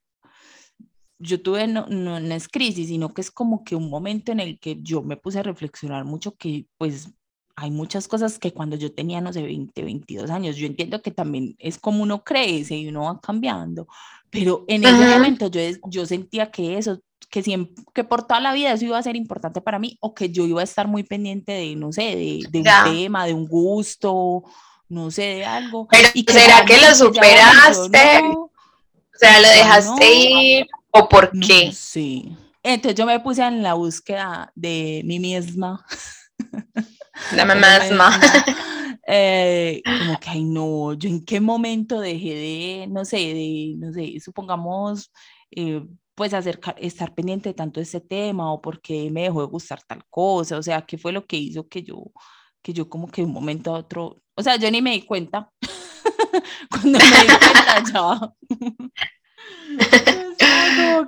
yo 1.18 1.40
tuve, 1.40 1.66
no, 1.66 1.86
no, 1.86 2.18
es 2.18 2.48
crisis, 2.48 2.88
sino 2.88 3.12
que 3.14 3.20
es 3.20 3.30
como 3.30 3.64
que 3.64 3.76
un 3.76 3.88
momento 3.88 4.32
en 4.32 4.40
el 4.40 4.58
que 4.58 4.76
yo 4.82 5.02
me 5.02 5.16
puse 5.16 5.38
a 5.38 5.42
reflexionar 5.42 6.04
mucho 6.04 6.36
que 6.36 6.66
pues 6.76 7.10
hay 7.58 7.70
muchas 7.70 8.06
cosas 8.06 8.38
que 8.38 8.52
cuando 8.52 8.76
yo 8.76 8.92
tenía, 8.92 9.22
no 9.22 9.32
sé, 9.32 9.42
20, 9.42 9.82
22 9.82 10.28
años, 10.30 10.56
yo 10.56 10.66
entiendo 10.66 11.00
que 11.00 11.10
también 11.10 11.56
es 11.58 11.78
como 11.78 12.02
uno 12.02 12.22
crece 12.22 12.76
y 12.76 12.88
uno 12.88 13.04
va 13.04 13.18
cambiando, 13.18 13.88
pero 14.28 14.64
en 14.68 14.84
ese 14.84 15.06
momento 15.06 15.50
yo, 15.50 15.60
yo 15.88 16.04
sentía 16.04 16.50
que 16.50 16.76
eso, 16.76 17.00
que, 17.30 17.42
siempre, 17.42 17.82
que 17.94 18.04
por 18.04 18.26
toda 18.26 18.40
la 18.40 18.52
vida 18.52 18.72
eso 18.72 18.84
iba 18.84 18.98
a 18.98 19.02
ser 19.02 19.16
importante 19.16 19.62
para 19.62 19.78
mí 19.78 19.96
o 20.00 20.14
que 20.14 20.28
yo 20.28 20.44
iba 20.44 20.60
a 20.60 20.64
estar 20.64 20.86
muy 20.86 21.02
pendiente 21.02 21.52
de, 21.52 21.74
no 21.76 21.92
sé, 21.92 22.02
de, 22.02 22.46
de 22.50 22.58
un 22.58 22.92
tema, 22.92 23.24
de 23.24 23.32
un 23.32 23.46
gusto, 23.46 24.42
no 24.90 25.10
sé, 25.10 25.22
de 25.22 25.46
algo. 25.46 25.88
Pero 25.88 26.08
¿será 26.12 26.62
que 26.66 26.76
lo 26.76 26.94
superaste? 26.94 28.20
O 28.20 29.18
sea, 29.18 29.40
¿lo 29.40 29.48
dejaste 29.48 30.14
ir 30.14 30.66
o 30.98 31.08
por 31.08 31.30
qué? 31.40 31.72
sí. 31.72 32.36
Entonces 32.62 32.98
yo 32.98 33.06
me 33.06 33.20
puse 33.20 33.44
en 33.44 33.62
la 33.62 33.74
búsqueda 33.74 34.50
de 34.54 35.02
mí 35.04 35.20
misma. 35.20 35.84
La 37.34 37.44
misma. 37.44 38.20
Eh, 39.08 39.82
como 39.84 40.18
que, 40.18 40.30
ay, 40.30 40.42
no, 40.42 40.92
yo 40.94 41.08
en 41.08 41.24
qué 41.24 41.40
momento 41.40 42.00
dejé 42.00 42.34
de, 42.34 42.86
no 42.88 43.04
sé, 43.04 43.18
de, 43.18 43.76
no 43.78 43.92
sé, 43.92 44.18
supongamos, 44.18 45.12
eh, 45.52 45.80
pues 46.16 46.34
acercar, 46.34 46.74
estar 46.80 47.14
pendiente 47.14 47.50
de 47.50 47.54
tanto 47.54 47.80
ese 47.80 48.00
tema 48.00 48.52
o 48.52 48.60
porque 48.60 49.08
me 49.12 49.22
dejó 49.22 49.42
de 49.42 49.46
gustar 49.46 49.80
tal 49.86 50.04
cosa, 50.10 50.58
o 50.58 50.62
sea, 50.62 50.82
qué 50.82 50.98
fue 50.98 51.12
lo 51.12 51.24
que 51.24 51.36
hizo 51.36 51.68
que 51.68 51.84
yo, 51.84 52.10
que 52.62 52.72
yo 52.72 52.88
como 52.88 53.06
que 53.06 53.22
de 53.22 53.28
un 53.28 53.34
momento 53.34 53.76
a 53.76 53.78
otro, 53.78 54.16
o 54.34 54.42
sea, 54.42 54.56
yo 54.56 54.68
ni 54.72 54.82
me 54.82 54.90
di 54.90 55.02
cuenta. 55.02 55.52
Cuando 56.70 56.98
me 56.98 57.04
di 57.04 57.26
cuenta 57.38 57.84
ya. 57.92 58.34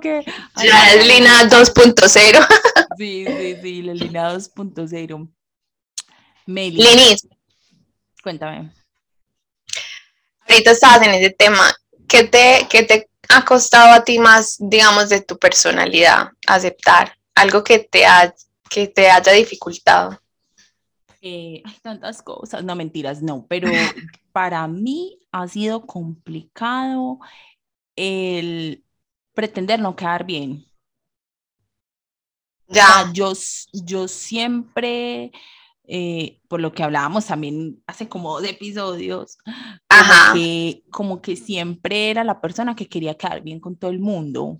Que, 0.01 0.23
ya 0.63 0.93
es 0.93 1.07
Lina 1.07 1.43
2.0. 1.49 2.47
sí, 2.97 3.25
sí, 3.25 3.57
sí, 3.61 3.81
la 3.81 3.93
Lina 3.93 4.33
2.0. 4.33 5.29
Linis. 6.45 7.27
Cuéntame. 8.23 8.71
Ahorita 10.47 10.71
estabas 10.71 11.07
en 11.07 11.13
ese 11.13 11.29
tema. 11.29 11.71
¿Qué 12.07 12.23
te, 12.23 12.67
qué 12.69 12.83
te 12.83 13.09
ha 13.29 13.45
costado 13.45 13.93
a 13.93 14.03
ti 14.03 14.17
más, 14.17 14.57
digamos, 14.59 15.09
de 15.09 15.21
tu 15.21 15.37
personalidad 15.37 16.31
aceptar? 16.47 17.15
Algo 17.35 17.63
que 17.63 17.79
te, 17.79 18.05
ha, 18.05 18.33
que 18.69 18.87
te 18.87 19.09
haya 19.09 19.31
dificultado. 19.31 20.19
Eh, 21.21 21.61
hay 21.65 21.75
tantas 21.81 22.21
cosas, 22.21 22.63
no 22.63 22.75
mentiras, 22.75 23.21
no, 23.21 23.45
pero 23.47 23.69
para 24.31 24.67
mí 24.67 25.19
ha 25.31 25.47
sido 25.47 25.85
complicado 25.85 27.19
el 27.95 28.83
pretender 29.39 29.79
no 29.79 29.95
quedar 29.95 30.25
bien. 30.25 30.65
Ya. 32.67 33.09
yo, 33.13 33.31
yo 33.71 34.09
siempre, 34.09 35.31
eh, 35.85 36.41
por 36.49 36.59
lo 36.59 36.73
que 36.73 36.83
hablábamos 36.83 37.27
también 37.27 37.81
hace 37.87 38.09
como 38.09 38.37
dos 38.37 38.43
episodios, 38.49 39.37
Como, 39.45 40.33
que, 40.33 40.83
como 40.91 41.21
que 41.21 41.37
siempre 41.37 42.09
era 42.09 42.25
la 42.25 42.41
persona 42.41 42.75
que 42.75 42.89
quería 42.89 43.15
quedar 43.15 43.41
bien 43.41 43.61
con 43.61 43.77
todo 43.77 43.91
el 43.91 43.99
mundo. 43.99 44.59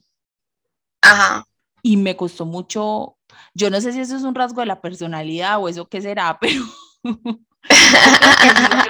Ajá. 1.01 1.45
Y 1.83 1.97
me 1.97 2.15
costó 2.15 2.45
mucho, 2.45 3.17
yo 3.53 3.69
no 3.69 3.81
sé 3.81 3.91
si 3.91 3.99
eso 3.99 4.15
es 4.15 4.23
un 4.23 4.33
rasgo 4.33 4.61
de 4.61 4.67
la 4.67 4.79
personalidad 4.79 5.61
o 5.61 5.67
eso 5.67 5.89
qué 5.89 6.01
será, 6.01 6.39
pero 6.41 6.63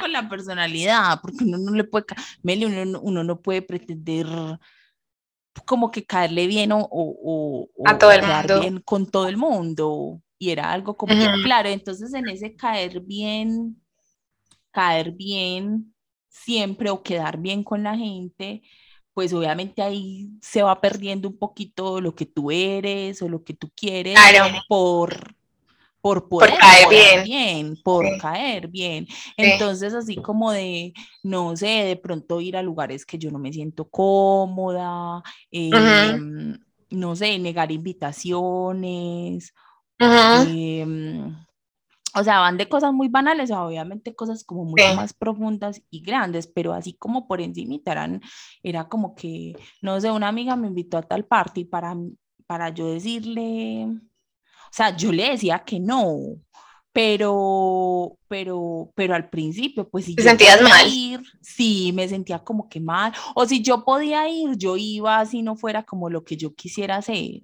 con 0.02 0.12
la 0.12 0.30
personalidad, 0.30 1.20
porque 1.20 1.46
uno 1.46 1.58
no 1.58 1.72
le 1.72 1.84
puede, 1.84 2.06
Meli, 2.44 2.66
uno, 2.66 3.00
uno, 3.02 3.24
no 3.24 3.42
puede 3.42 3.64
pretender 3.64 4.28
como 5.66 5.92
que 5.92 6.06
caerle 6.06 6.48
bien 6.48 6.72
o, 6.72 6.88
o, 6.92 7.68
a 7.86 7.98
todo 7.98 8.12
el 8.12 8.24
mundo. 8.24 8.60
bien 8.60 8.82
con 8.82 9.10
todo 9.10 9.28
el 9.28 9.38
mundo. 9.38 10.22
Y 10.38 10.52
era 10.52 10.72
algo 10.72 10.96
como 10.96 11.14
claro, 11.44 11.68
entonces 11.68 12.14
en 12.14 12.30
ese 12.30 12.56
caer 12.56 13.02
bien, 13.02 13.82
caer 14.72 15.12
bien 15.12 15.94
siempre 16.30 16.90
o 16.90 17.04
quedar 17.04 17.38
bien 17.38 17.64
con 17.64 17.84
la 17.84 17.98
gente, 17.98 18.62
pues 19.14 19.34
obviamente 19.34 19.82
ahí 19.82 20.30
se 20.42 20.64
va 20.64 20.80
perdiendo 20.80 21.28
un 21.28 21.38
poquito 21.38 22.00
lo 22.00 22.16
que 22.16 22.26
tú 22.26 22.52
eres 22.52 23.22
o 23.22 23.28
lo 23.28 23.44
que 23.44 23.54
tú 23.54 23.70
quieres 23.76 24.18
por 24.70 25.36
por 26.02 26.30
poder 26.30 26.58
caer 26.58 27.24
bien. 27.24 27.78
por 27.84 28.06
caer 28.18 28.68
bien. 28.68 29.08
Entonces, 29.38 29.94
así 29.94 30.16
como 30.16 30.52
de, 30.52 30.94
no 31.24 31.56
sé, 31.56 31.68
de 31.68 31.96
pronto 31.96 32.42
ir 32.42 32.56
a 32.58 32.64
lugares 32.64 33.06
que 33.06 33.18
yo 33.18 33.32
no 33.32 33.40
me 33.40 33.54
siento 33.54 33.90
cómoda, 33.90 35.22
em, 35.52 36.58
no 36.90 37.16
sé, 37.16 37.38
negar 37.40 37.72
invitaciones. 37.72 39.54
Em, 40.00 41.36
o 42.16 42.24
sea, 42.24 42.40
van 42.40 42.58
de 42.58 42.68
cosas 42.68 42.92
muy 42.94 43.08
banales, 43.08 43.52
obviamente 43.52 44.16
cosas 44.16 44.44
como 44.44 44.66
mucho 44.66 44.96
más 44.96 45.14
profundas 45.14 45.82
y 45.92 46.02
grandes, 46.02 46.48
pero 46.48 46.74
así 46.74 46.94
como 46.94 47.28
por 47.28 47.40
encima 47.42 47.76
eran, 47.86 48.22
era 48.64 48.88
como 48.88 49.16
que, 49.16 49.54
no 49.82 50.00
sé, 50.02 50.10
una 50.12 50.28
amiga 50.30 50.56
me 50.56 50.68
invitó 50.68 50.98
a 50.98 51.04
tal 51.04 51.26
party 51.26 51.66
para, 51.66 51.96
para 52.48 52.70
yo 52.70 52.88
decirle, 52.88 53.88
o 54.70 54.74
sea, 54.74 54.96
yo 54.96 55.12
le 55.12 55.32
decía 55.32 55.60
que 55.60 55.80
no, 55.80 56.18
pero, 56.92 58.18
pero, 58.28 58.92
pero 58.96 59.16
al 59.16 59.30
principio, 59.30 59.90
pues 59.90 60.06
si 60.06 60.16
¿Te 60.16 60.24
sentías 60.24 60.62
mal? 60.62 60.88
Ir, 60.88 61.22
sí, 61.42 61.92
me 61.94 62.08
sentía 62.08 62.40
como 62.40 62.68
que 62.68 62.80
mal. 62.80 63.14
O 63.36 63.46
si 63.46 63.62
yo 63.62 63.84
podía 63.84 64.28
ir, 64.28 64.58
yo 64.58 64.76
iba 64.78 65.26
si 65.26 65.42
no 65.42 65.56
fuera 65.56 65.84
como 65.84 66.10
lo 66.10 66.24
que 66.24 66.36
yo 66.36 66.54
quisiera 66.54 66.98
hacer. 66.98 67.42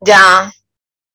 Ya. 0.00 0.52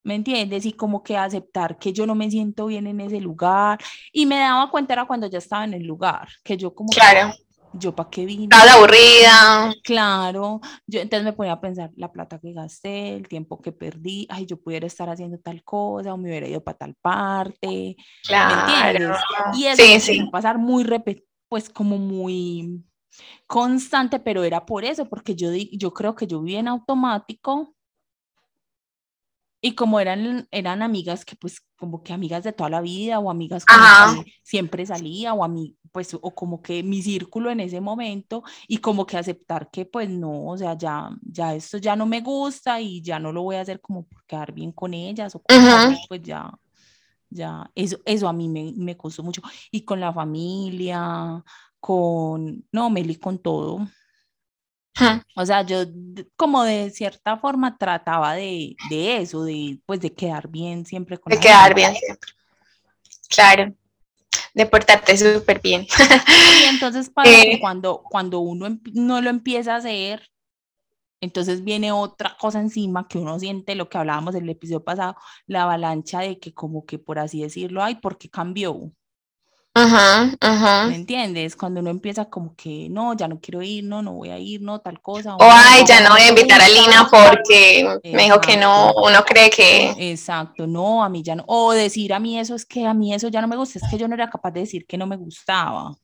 ¿Me 0.03 0.15
entiendes? 0.15 0.65
Y 0.65 0.73
como 0.73 1.03
que 1.03 1.17
aceptar 1.17 1.77
que 1.77 1.93
yo 1.93 2.05
no 2.05 2.15
me 2.15 2.31
siento 2.31 2.65
bien 2.65 2.87
en 2.87 3.01
ese 3.01 3.21
lugar. 3.21 3.79
Y 4.11 4.25
me 4.25 4.37
daba 4.37 4.71
cuenta 4.71 4.93
era 4.93 5.05
cuando 5.05 5.27
ya 5.27 5.37
estaba 5.37 5.63
en 5.63 5.73
el 5.73 5.83
lugar, 5.83 6.27
que 6.43 6.57
yo 6.57 6.73
como 6.73 6.89
claro 6.89 7.33
yo 7.73 7.95
para 7.95 8.09
qué 8.09 8.25
vine. 8.25 8.43
Estaba 8.43 8.73
aburrida. 8.73 9.73
Claro, 9.83 10.61
yo 10.87 11.01
entonces 11.01 11.25
me 11.25 11.33
ponía 11.33 11.53
a 11.53 11.61
pensar 11.61 11.91
la 11.95 12.11
plata 12.11 12.39
que 12.39 12.53
gasté, 12.53 13.15
el 13.15 13.27
tiempo 13.27 13.61
que 13.61 13.71
perdí, 13.71 14.27
ay, 14.29 14.45
yo 14.45 14.61
pudiera 14.61 14.87
estar 14.87 15.09
haciendo 15.09 15.37
tal 15.39 15.63
cosa 15.63 16.13
o 16.13 16.17
me 16.17 16.29
hubiera 16.29 16.47
ido 16.47 16.63
para 16.63 16.77
tal 16.77 16.95
parte. 17.01 17.95
Claro. 18.25 19.15
Y 19.53 19.65
eso 19.65 19.83
sí, 19.83 19.99
sí. 19.99 20.29
pasar 20.31 20.57
muy 20.57 20.85
pues 21.47 21.69
como 21.69 21.97
muy 21.97 22.83
constante, 23.47 24.19
pero 24.19 24.43
era 24.43 24.65
por 24.65 24.85
eso, 24.85 25.05
porque 25.05 25.35
yo, 25.35 25.49
yo 25.53 25.93
creo 25.93 26.15
que 26.15 26.27
yo 26.27 26.41
vivía 26.41 26.59
en 26.59 26.67
automático 26.67 27.75
y 29.61 29.73
como 29.75 29.99
eran, 29.99 30.47
eran 30.51 30.81
amigas 30.81 31.25
que 31.25 31.35
pues 31.35 31.61
como 31.75 32.03
que 32.03 32.13
amigas 32.13 32.43
de 32.43 32.53
toda 32.53 32.69
la 32.69 32.81
vida 32.81 33.19
o 33.19 33.29
amigas 33.29 33.65
que 33.65 33.73
siempre 34.43 34.85
salía 34.85 35.33
o 35.33 35.43
a 35.43 35.47
mí 35.47 35.75
pues 35.91 36.13
o 36.13 36.35
como 36.35 36.61
que 36.61 36.83
mi 36.83 37.01
círculo 37.01 37.49
en 37.49 37.59
ese 37.59 37.81
momento 37.81 38.43
y 38.67 38.77
como 38.77 39.05
que 39.05 39.17
aceptar 39.17 39.69
que 39.71 39.85
pues 39.85 40.09
no, 40.09 40.47
o 40.47 40.57
sea, 40.57 40.77
ya, 40.77 41.09
ya 41.21 41.55
esto 41.55 41.77
ya 41.77 41.95
no 41.95 42.05
me 42.05 42.21
gusta 42.21 42.79
y 42.79 43.01
ya 43.01 43.19
no 43.19 43.31
lo 43.31 43.43
voy 43.43 43.55
a 43.55 43.61
hacer 43.61 43.81
como 43.81 44.03
por 44.03 44.23
quedar 44.25 44.53
bien 44.53 44.71
con 44.71 44.93
ellas 44.93 45.35
o 45.35 45.41
pues 46.07 46.21
ya, 46.21 46.51
ya, 47.29 47.69
eso, 47.75 47.97
eso 48.05 48.27
a 48.27 48.33
mí 48.33 48.47
me, 48.47 48.73
me 48.75 48.97
costó 48.97 49.23
mucho. 49.23 49.41
Y 49.71 49.81
con 49.81 49.99
la 49.99 50.13
familia, 50.13 51.43
con, 51.79 52.65
no, 52.71 52.89
Meli, 52.89 53.15
con 53.15 53.39
todo. 53.39 53.87
O 55.35 55.45
sea, 55.45 55.61
yo 55.61 55.85
como 56.35 56.63
de 56.63 56.89
cierta 56.89 57.37
forma 57.37 57.77
trataba 57.77 58.33
de, 58.33 58.75
de, 58.89 59.17
eso, 59.17 59.43
de 59.43 59.79
pues 59.85 59.99
de 60.01 60.13
quedar 60.13 60.47
bien 60.47 60.85
siempre 60.85 61.17
con 61.17 61.31
De 61.31 61.39
quedar 61.39 61.73
bien 61.73 61.95
siempre. 61.95 62.29
Claro. 63.29 63.73
De 64.53 64.65
portarte 64.65 65.17
súper 65.17 65.61
bien. 65.61 65.87
Y 66.61 66.65
entonces 66.65 67.11
que 67.23 67.41
eh. 67.41 67.59
cuando, 67.59 68.01
cuando 68.03 68.39
uno 68.39 68.79
no 68.93 69.21
lo 69.21 69.29
empieza 69.29 69.73
a 69.73 69.77
hacer, 69.77 70.29
entonces 71.21 71.63
viene 71.63 71.91
otra 71.91 72.35
cosa 72.39 72.59
encima 72.59 73.07
que 73.07 73.17
uno 73.17 73.39
siente, 73.39 73.75
lo 73.75 73.89
que 73.89 73.97
hablábamos 73.97 74.35
en 74.35 74.43
el 74.43 74.49
episodio 74.49 74.83
pasado, 74.83 75.15
la 75.47 75.63
avalancha 75.63 76.21
de 76.21 76.39
que 76.39 76.53
como 76.53 76.85
que 76.85 76.97
por 76.97 77.19
así 77.19 77.41
decirlo, 77.41 77.83
ay, 77.83 77.95
¿por 77.95 78.17
qué 78.17 78.29
cambió? 78.29 78.91
Ajá, 79.81 80.35
ajá. 80.41 80.87
¿Me 80.87 80.95
entiendes? 80.95 81.55
Cuando 81.55 81.79
uno 81.79 81.89
empieza 81.89 82.25
como 82.25 82.53
que, 82.55 82.89
no, 82.89 83.15
ya 83.15 83.29
no 83.29 83.39
quiero 83.39 83.61
ir, 83.61 83.85
no, 83.85 84.01
no 84.01 84.13
voy 84.13 84.29
a 84.29 84.37
ir, 84.37 84.61
no, 84.61 84.79
tal 84.79 85.01
cosa. 85.01 85.35
O, 85.35 85.39
ay, 85.41 85.83
ya 85.87 86.01
no 86.01 86.09
voy 86.09 86.21
a 86.21 86.27
invitar 86.27 86.61
a 86.61 86.67
Lina 86.67 87.07
porque 87.09 87.99
me 88.03 88.23
dijo 88.23 88.41
que 88.41 88.57
no, 88.57 88.93
uno 88.93 89.23
cree 89.23 89.49
que... 89.49 90.11
Exacto, 90.11 90.67
no, 90.67 91.01
a 91.01 91.07
mí 91.07 91.23
ya 91.23 91.35
no. 91.35 91.45
O 91.47 91.71
decir 91.71 92.13
a 92.13 92.19
mí 92.19 92.37
eso 92.37 92.55
es 92.55 92.65
que 92.65 92.85
a 92.85 92.93
mí 92.93 93.13
eso 93.13 93.29
ya 93.29 93.39
no 93.39 93.47
me 93.47 93.55
gusta, 93.55 93.79
es 93.79 93.85
que 93.89 93.97
yo 93.97 94.07
no 94.09 94.15
era 94.15 94.29
capaz 94.29 94.51
de 94.51 94.61
decir 94.61 94.85
que 94.85 94.97
no 94.97 95.07
me 95.07 95.15
gustaba. 95.15 95.95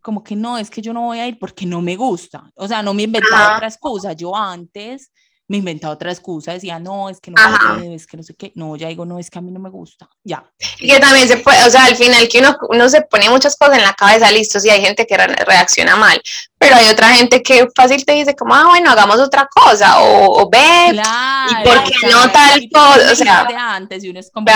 Como 0.00 0.24
que 0.24 0.34
no, 0.34 0.56
es 0.56 0.70
que 0.70 0.80
yo 0.80 0.94
no 0.94 1.02
voy 1.02 1.18
a 1.18 1.26
ir 1.26 1.38
porque 1.38 1.66
no 1.66 1.82
me 1.82 1.96
gusta. 1.96 2.50
O 2.54 2.66
sea, 2.66 2.82
no 2.82 2.94
me 2.94 3.02
inventaba 3.02 3.56
otra 3.56 3.68
excusa. 3.68 4.14
Yo 4.14 4.34
antes 4.34 5.12
me 5.48 5.56
inventaba 5.56 5.94
otra 5.94 6.12
excusa, 6.12 6.52
decía, 6.52 6.78
no, 6.78 7.08
es 7.08 7.20
que 7.20 7.30
no 7.30 7.36
puedo, 7.36 7.94
es 7.94 8.06
que 8.06 8.18
no 8.18 8.22
sé 8.22 8.34
qué, 8.34 8.52
no, 8.54 8.76
ya 8.76 8.88
digo, 8.88 9.06
no, 9.06 9.18
es 9.18 9.30
que 9.30 9.38
a 9.38 9.42
mí 9.42 9.50
no 9.50 9.58
me 9.58 9.70
gusta, 9.70 10.08
ya. 10.22 10.44
Y 10.78 10.88
que 10.88 11.00
también 11.00 11.26
se 11.26 11.38
puede, 11.38 11.64
o 11.64 11.70
sea, 11.70 11.86
al 11.86 11.96
final 11.96 12.28
que 12.28 12.40
uno, 12.40 12.54
uno 12.68 12.88
se 12.90 13.00
pone 13.00 13.30
muchas 13.30 13.56
cosas 13.56 13.78
en 13.78 13.84
la 13.84 13.94
cabeza, 13.94 14.30
listo, 14.30 14.60
sí, 14.60 14.68
hay 14.68 14.82
gente 14.82 15.06
que 15.06 15.16
reacciona 15.16 15.96
mal, 15.96 16.20
pero 16.58 16.76
hay 16.76 16.88
otra 16.90 17.08
gente 17.14 17.42
que 17.42 17.66
fácil 17.74 18.04
te 18.04 18.12
dice 18.12 18.36
como, 18.36 18.54
ah, 18.54 18.66
bueno, 18.66 18.90
hagamos 18.90 19.18
otra 19.20 19.48
cosa, 19.50 20.00
o, 20.00 20.42
o 20.42 20.50
ve, 20.50 20.90
claro, 20.90 21.50
y 21.50 21.64
por 21.64 21.82
qué 21.84 21.94
no 22.08 22.30
tal 22.30 22.68
cosa, 22.70 23.12
o 23.12 23.14
sea. 23.14 23.44
De 23.44 23.54
antes, 23.56 24.04
y 24.04 24.10
uno 24.10 24.20
es 24.20 24.30
como, 24.30 24.46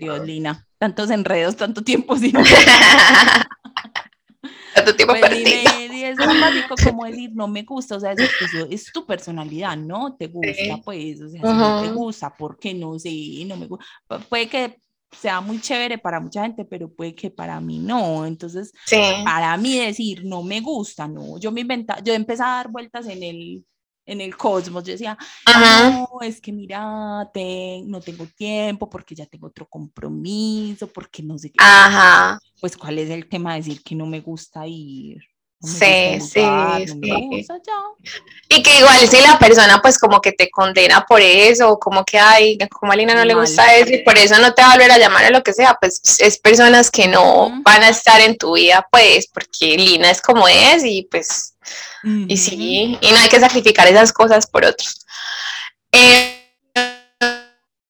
Dios, 0.00 0.26
Lina, 0.26 0.66
tantos 0.78 1.10
enredos, 1.10 1.56
tanto 1.56 1.82
tiempo 1.82 2.16
sin... 2.16 2.32
tanto 4.74 4.94
tiempo 4.96 5.14
pues, 5.14 5.22
perdido. 5.22 5.50
Y, 5.92 6.04
es 6.04 6.16
dramático 6.16 6.74
como 6.84 7.04
decir, 7.04 7.30
no 7.34 7.48
me 7.48 7.62
gusta, 7.62 7.96
o 7.96 8.00
sea, 8.00 8.12
es, 8.12 8.30
es, 8.70 8.92
tu 8.92 9.04
personalidad, 9.04 9.76
¿no? 9.76 10.14
Te 10.16 10.28
gusta, 10.28 10.80
pues, 10.84 11.20
o 11.20 11.28
sea, 11.28 11.40
si 11.40 11.46
no 11.46 11.82
te 11.82 11.90
gusta, 11.90 12.34
¿por 12.34 12.58
qué 12.58 12.74
no? 12.74 12.98
Sí, 12.98 13.44
no 13.46 13.56
me 13.56 13.66
gusta. 13.66 13.84
Puede 14.28 14.48
que 14.48 14.80
sea 15.12 15.40
muy 15.40 15.60
chévere 15.60 15.98
para 15.98 16.20
mucha 16.20 16.42
gente, 16.42 16.64
pero 16.64 16.92
puede 16.92 17.14
que 17.14 17.30
para 17.30 17.60
mí 17.60 17.78
no. 17.78 18.26
Entonces, 18.26 18.72
Sí. 18.86 19.00
para 19.24 19.56
mí 19.56 19.78
decir 19.78 20.24
no 20.24 20.42
me 20.42 20.60
gusta, 20.60 21.08
no. 21.08 21.38
Yo 21.38 21.50
me 21.50 21.62
inventa, 21.62 22.02
yo 22.02 22.14
empecé 22.14 22.42
a 22.42 22.46
dar 22.46 22.68
vueltas 22.70 23.06
en 23.06 23.22
el, 23.22 23.64
en 24.08 24.20
el 24.20 24.36
cosmos. 24.36 24.82
Yo 24.84 24.92
decía, 24.92 25.16
Ajá. 25.44 25.90
no, 25.90 26.08
es 26.22 26.40
que 26.40 26.52
mira, 26.52 27.28
te- 27.32 27.82
no 27.84 28.00
tengo 28.00 28.26
tiempo 28.26 28.88
porque 28.90 29.14
ya 29.14 29.26
tengo 29.26 29.46
otro 29.48 29.66
compromiso, 29.68 30.86
porque 30.88 31.22
no 31.22 31.38
sé 31.38 31.50
qué. 31.50 31.56
Ajá. 31.58 32.40
Pues, 32.60 32.76
¿cuál 32.76 32.98
es 32.98 33.10
el 33.10 33.28
tema? 33.28 33.54
Decir 33.54 33.82
que 33.82 33.94
no 33.94 34.06
me 34.06 34.20
gusta 34.20 34.66
ir. 34.66 35.18
No 35.60 35.68
Sí, 35.68 36.18
gusta 36.20 36.78
sí, 36.86 36.94
no. 36.94 37.18
Y 38.48 38.62
que 38.62 38.78
igual 38.78 38.96
si 39.08 39.20
la 39.20 39.38
persona 39.40 39.80
pues 39.82 39.98
como 39.98 40.20
que 40.20 40.30
te 40.30 40.48
condena 40.50 41.04
por 41.04 41.20
eso, 41.20 41.72
o 41.72 41.78
como 41.80 42.04
que, 42.04 42.16
ay, 42.16 42.56
como 42.70 42.92
a 42.92 42.96
Lina 42.96 43.14
no 43.14 43.24
le 43.24 43.34
gusta 43.34 43.74
eso 43.76 43.92
y 43.92 44.04
por 44.04 44.16
eso 44.16 44.38
no 44.38 44.54
te 44.54 44.62
va 44.62 44.68
a 44.70 44.74
volver 44.74 44.92
a 44.92 44.98
llamar 44.98 45.24
o 45.26 45.30
lo 45.30 45.42
que 45.42 45.52
sea, 45.52 45.76
pues 45.80 46.00
es 46.20 46.38
personas 46.38 46.92
que 46.92 47.08
no 47.08 47.50
van 47.64 47.82
a 47.82 47.88
estar 47.88 48.20
en 48.20 48.38
tu 48.38 48.54
vida, 48.54 48.86
pues, 48.90 49.26
porque 49.26 49.76
Lina 49.76 50.10
es 50.12 50.22
como 50.22 50.46
es 50.46 50.84
y 50.84 51.08
pues, 51.10 51.54
y 52.02 52.36
sí, 52.36 52.98
y 53.00 53.12
no 53.12 53.18
hay 53.18 53.28
que 53.28 53.40
sacrificar 53.40 53.86
esas 53.88 54.12
cosas 54.12 54.46
por 54.46 54.64
otros. 54.64 55.04
Eh, 55.92 56.52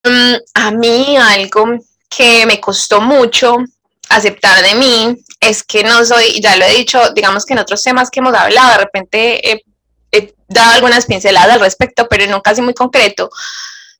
mm, 0.05 0.35
a 0.55 0.71
mí 0.71 1.17
algo 1.17 1.79
que 2.09 2.47
me 2.47 2.61
costó 2.61 3.01
mucho 3.01 3.57
aceptar 4.09 4.63
de 4.63 4.75
mí 4.75 5.17
es 5.41 5.63
que 5.63 5.85
no 5.85 6.05
soy, 6.05 6.41
ya 6.41 6.57
lo 6.57 6.65
he 6.65 6.77
dicho, 6.77 7.11
digamos 7.15 7.45
que 7.45 7.53
en 7.53 7.61
otros 7.61 7.83
temas 7.83 8.11
que 8.11 8.21
hemos 8.21 8.35
hablado, 8.35 8.73
de 8.73 8.79
repente 8.79 9.53
he, 9.53 9.63
he 10.13 10.35
dado 10.49 10.73
algunas 10.73 11.07
pinceladas 11.07 11.55
al 11.55 11.61
respecto, 11.61 12.09
pero 12.09 12.27
no 12.27 12.43
casi 12.43 12.63
muy 12.63 12.75
concreto. 12.75 13.31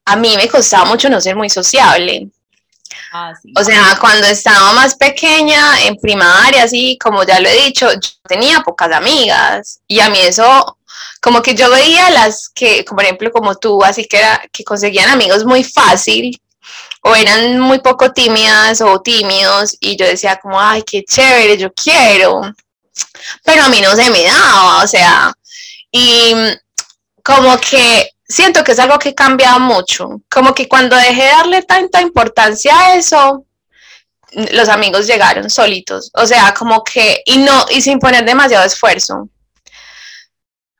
A 0.07 0.17
mí 0.17 0.35
me 0.37 0.49
costaba 0.49 0.87
mucho 0.87 1.11
no 1.11 1.21
ser 1.21 1.37
muy 1.37 1.51
sociable. 1.51 2.29
Ah. 3.13 3.33
O 3.57 3.65
sea, 3.65 3.97
cuando 4.01 4.27
estaba 4.27 4.73
más 4.73 4.95
pequeña, 4.95 5.83
en 5.83 5.97
primaria, 5.97 6.65
así 6.65 6.99
como 7.03 7.25
ya 7.25 7.41
lo 7.41 7.49
he 7.49 7.65
dicho, 7.65 7.91
yo 7.93 8.11
tenía 8.27 8.61
pocas 8.61 8.93
amigas 8.93 9.81
y 9.87 10.01
a 10.01 10.09
mí 10.11 10.19
eso, 10.21 10.79
como 11.21 11.43
que 11.43 11.55
yo 11.55 11.71
veía 11.71 12.11
las 12.11 12.49
que, 12.49 12.85
por 12.85 13.03
ejemplo, 13.03 13.31
como 13.31 13.55
tú, 13.57 13.83
así 13.85 14.05
que, 14.07 14.19
era, 14.19 14.43
que 14.53 14.65
conseguían 14.65 15.11
amigos 15.11 15.45
muy 15.45 15.65
fácil 15.65 16.41
o 17.03 17.15
eran 17.15 17.59
muy 17.61 17.79
poco 17.81 18.13
tímidas 18.13 18.81
o 18.81 19.01
tímidos 19.01 19.77
y 19.81 19.97
yo 19.97 20.07
decía 20.07 20.39
como, 20.43 20.61
ay, 20.61 20.83
qué 20.83 21.05
chévere, 21.05 21.57
yo 21.57 21.73
quiero, 21.73 22.41
pero 23.45 23.65
a 23.65 23.69
mí 23.69 23.81
no 23.81 23.95
se 23.95 24.11
me 24.11 24.25
daba, 24.25 24.83
o 24.83 24.87
sea, 24.87 25.33
y 25.91 26.35
como 27.23 27.59
que 27.59 28.11
siento 28.29 28.63
que 28.63 28.73
es 28.73 28.79
algo 28.79 28.99
que 28.99 29.15
cambia 29.15 29.59
mucho. 29.59 30.21
Como 30.31 30.55
que 30.55 30.69
cuando 30.69 30.97
dejé 30.97 31.23
de 31.23 31.29
darle 31.29 31.63
tanta 31.63 32.01
importancia 32.01 32.79
a 32.79 32.95
eso, 32.97 33.45
los 34.33 34.69
amigos 34.69 35.07
llegaron 35.07 35.49
solitos. 35.49 36.11
O 36.15 36.27
sea, 36.27 36.53
como 36.55 36.85
que, 36.85 37.23
y 37.25 37.39
no, 37.39 37.67
y 37.71 37.81
sin 37.81 37.99
poner 37.99 38.25
demasiado 38.25 38.65
esfuerzo. 38.65 39.29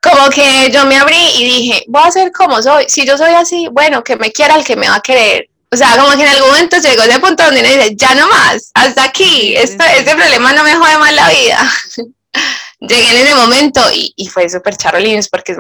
Como 0.01 0.29
que 0.31 0.71
yo 0.71 0.85
me 0.87 0.97
abrí 0.97 1.17
y 1.39 1.45
dije, 1.45 1.85
voy 1.89 2.03
a 2.05 2.11
ser 2.11 2.31
como 2.31 2.63
soy. 2.63 2.87
Si 2.89 3.07
yo 3.07 3.19
soy 3.19 3.33
así, 3.33 3.69
bueno, 3.73 4.05
que 4.05 4.17
me 4.17 4.31
quiera 4.31 4.55
el 4.55 4.65
que 4.65 4.77
me 4.77 4.89
va 4.89 4.97
a 4.97 5.01
querer. 5.01 5.49
O 5.71 5.77
sea, 5.77 5.97
como 5.99 6.17
que 6.17 6.23
en 6.23 6.29
algún 6.29 6.49
momento 6.49 6.79
llegó 6.79 7.03
ese 7.03 7.19
punto 7.19 7.43
donde 7.43 7.61
uno 7.61 7.69
dice, 7.69 7.95
ya 7.95 8.15
no 8.15 8.27
más, 8.29 8.71
hasta 8.73 9.05
aquí, 9.05 9.55
esto, 9.55 9.85
este 9.85 10.15
problema 10.15 10.53
no 10.55 10.65
me 10.65 10.75
jode 10.75 10.97
más 10.99 11.13
la 11.13 11.29
vida. 11.29 11.73
Llegué 12.81 13.11
en 13.11 13.27
ese 13.27 13.35
momento 13.35 13.81
y, 13.93 14.15
y 14.17 14.29
fue 14.29 14.49
súper 14.49 14.77
charolines 14.77 15.29
porque 15.29 15.57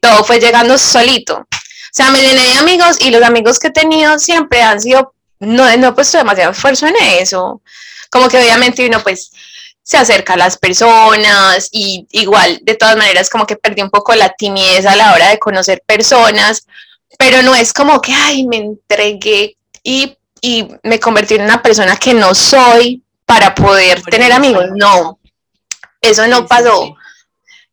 todo 0.00 0.24
fue 0.24 0.40
llegando 0.40 0.76
solito. 0.78 1.36
O 1.36 1.92
sea, 1.92 2.10
me 2.10 2.20
llené 2.20 2.42
de 2.42 2.58
amigos 2.58 2.98
y 3.00 3.10
los 3.10 3.22
amigos 3.22 3.58
que 3.58 3.68
he 3.68 3.72
tenido 3.72 4.18
siempre 4.18 4.62
han 4.62 4.80
sido, 4.80 5.14
no, 5.40 5.76
no 5.76 5.88
he 5.88 5.92
puesto 5.92 6.18
demasiado 6.18 6.52
esfuerzo 6.52 6.86
en 6.86 6.94
eso. 7.18 7.62
Como 8.10 8.28
que 8.28 8.38
obviamente 8.38 8.86
uno 8.86 9.02
pues 9.02 9.30
se 9.82 9.96
acerca 9.96 10.34
a 10.34 10.36
las 10.36 10.56
personas 10.56 11.68
y 11.72 12.06
igual 12.12 12.60
de 12.62 12.76
todas 12.76 12.96
maneras 12.96 13.28
como 13.28 13.46
que 13.46 13.56
perdí 13.56 13.82
un 13.82 13.90
poco 13.90 14.14
la 14.14 14.28
timidez 14.30 14.86
a 14.86 14.94
la 14.94 15.12
hora 15.14 15.28
de 15.30 15.38
conocer 15.38 15.82
personas, 15.84 16.66
pero 17.18 17.42
no 17.42 17.54
es 17.54 17.72
como 17.72 18.00
que, 18.00 18.12
ay, 18.12 18.46
me 18.46 18.58
entregué 18.58 19.56
y, 19.82 20.16
y 20.40 20.68
me 20.84 21.00
convertí 21.00 21.34
en 21.34 21.42
una 21.42 21.60
persona 21.60 21.96
que 21.96 22.14
no 22.14 22.34
soy 22.34 23.02
para 23.26 23.54
poder 23.54 24.02
tener 24.02 24.32
amigos. 24.32 24.66
No, 24.74 25.18
eso 26.00 26.26
no 26.28 26.46
pasó. 26.46 26.96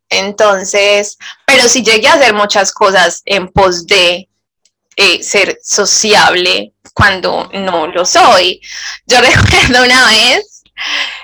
Entonces, 0.10 1.17
pero 1.46 1.67
sí 1.67 1.84
llegué 1.84 2.08
a 2.08 2.13
hacer 2.13 2.34
muchas 2.34 2.72
cosas 2.72 3.22
en 3.26 3.50
pos 3.50 3.86
de 3.88 4.28
eh, 4.96 5.24
ser 5.24 5.60
sociable 5.63 6.74
cuando 6.93 7.50
no 7.54 7.88
lo 7.88 8.06
soy. 8.06 8.62
Yo 9.06 9.22
recuerdo 9.22 9.84
una 9.84 10.06
vez, 10.08 10.63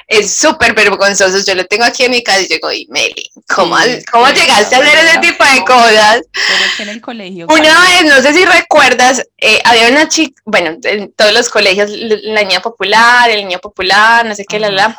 es 0.08 0.36
súper 0.36 0.74
vergonzoso, 0.74 1.44
yo 1.46 1.56
lo 1.56 1.66
tengo 1.66 1.86
aquí 1.86 2.04
en 2.04 2.12
mi 2.12 2.22
casa 2.22 2.42
y 2.42 2.48
llego 2.48 2.72
y 2.72 2.88
Meli, 2.90 3.32
¿cómo, 3.48 3.78
Sí, 3.80 4.04
cómo 4.12 4.28
sí, 4.28 4.34
llegaste 4.36 4.76
a 4.76 4.80
hacer 4.80 4.98
ese 4.98 5.18
tipo 5.20 5.44
de 5.44 5.64
cosas? 5.64 6.22
Pero 6.32 6.66
es 6.66 6.76
que 6.78 6.84
en 6.84 6.90
el 6.90 7.02
colegio. 7.02 7.48
Una 7.50 7.80
vez, 7.80 8.06
no 8.06 8.22
sé 8.22 8.34
si 8.34 8.46
recuerdas, 8.46 9.24
eh, 9.38 9.62
había 9.64 9.88
una 9.88 10.08
chica, 10.10 10.42
bueno, 10.46 10.78
en 10.84 11.12
todos 11.14 11.34
los 11.34 11.50
colegios, 11.50 11.90
la 11.90 12.44
niña 12.44 12.62
popular, 12.62 13.30
el 13.30 13.48
niño 13.48 13.60
popular, 13.60 14.26
no 14.26 14.36
sé 14.36 14.46
qué, 14.46 14.60
la, 14.60 14.70
la. 14.70 14.98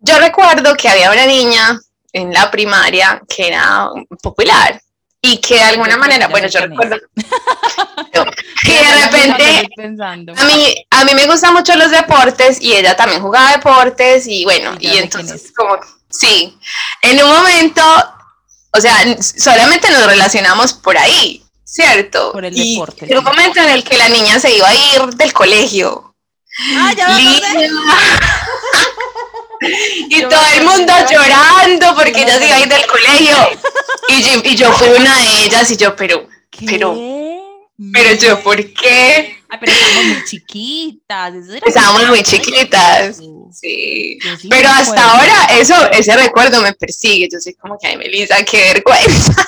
Yo 0.00 0.18
recuerdo 0.18 0.74
que 0.74 0.88
había 0.88 1.12
una 1.12 1.26
niña 1.26 1.78
en 2.12 2.32
la 2.32 2.50
primaria 2.50 3.22
que 3.28 3.48
era 3.48 3.88
popular 4.22 4.80
y 5.24 5.38
que 5.38 5.54
de 5.54 5.62
alguna 5.62 5.96
manera, 5.96 6.26
bueno, 6.26 6.48
yo 6.48 6.60
recuerdo 6.60 6.96
que 8.62 8.72
de 8.72 9.04
repente 9.04 9.68
a 10.36 10.44
mí, 10.44 10.86
a 10.90 11.04
mí 11.04 11.14
me 11.14 11.26
gustan 11.26 11.54
mucho 11.54 11.76
los 11.76 11.92
deportes 11.92 12.60
y 12.60 12.72
ella 12.72 12.96
también 12.96 13.22
jugaba 13.22 13.52
deportes 13.52 14.26
y 14.26 14.42
bueno, 14.44 14.74
Y 14.80 14.96
entonces 14.96 15.44
es. 15.44 15.52
como, 15.52 15.78
sí, 16.10 16.58
en 17.02 17.22
un 17.22 17.30
momento, 17.30 17.82
o 18.72 18.80
sea, 18.80 18.96
solamente 19.22 19.88
nos 19.92 20.06
relacionamos 20.06 20.72
por 20.72 20.98
ahí, 20.98 21.44
¿cierto? 21.64 22.32
Por 22.32 22.44
el 22.44 22.58
y 22.58 22.74
deporte, 22.74 23.06
en 23.08 23.18
un 23.18 23.24
momento 23.24 23.60
en 23.60 23.70
el 23.70 23.84
que 23.84 23.96
la 23.96 24.08
niña 24.08 24.40
se 24.40 24.52
iba 24.52 24.68
a 24.68 24.74
ir 24.74 25.02
del 25.14 25.32
colegio. 25.32 26.16
Ah, 26.78 26.92
ya 26.96 27.08
me. 27.08 27.40
y 30.08 30.20
Yo 30.20 30.28
todo 30.28 30.46
el 30.56 30.64
mundo 30.64 30.92
llorando 31.10 31.94
porque 31.94 32.12
Yo 32.20 32.26
me 32.26 32.32
ella 32.32 32.38
se 32.38 32.46
iba 32.46 32.56
a 32.56 32.60
ir 32.60 32.68
del 32.68 32.86
colegio. 32.86 33.36
Y 34.08 34.22
yo, 34.22 34.42
y 34.44 34.56
yo 34.56 34.72
fui 34.72 34.88
una 34.88 35.16
de 35.16 35.44
ellas 35.44 35.70
y 35.70 35.76
yo, 35.76 35.94
pero, 35.96 36.28
pero, 36.66 36.94
¿Qué? 36.94 37.40
pero 37.92 38.14
yo, 38.14 38.40
¿por 38.42 38.56
qué? 38.56 39.38
Ay, 39.48 39.58
pero 39.60 39.72
estábamos 39.72 40.04
muy 40.06 40.24
chiquitas. 40.24 41.34
Estábamos 41.66 42.08
muy 42.08 42.22
chiquitas. 42.22 43.20
Sí. 43.52 44.18
Pero 44.48 44.68
hasta 44.70 45.12
ahora 45.12 45.34
eso, 45.58 45.74
ese 45.92 46.16
recuerdo 46.16 46.62
me 46.62 46.72
persigue. 46.72 47.28
Yo 47.30 47.38
soy 47.38 47.54
como 47.54 47.76
que, 47.78 47.88
ay, 47.88 47.96
Melissa, 47.96 48.42
qué 48.44 48.72
vergüenza. 48.72 49.46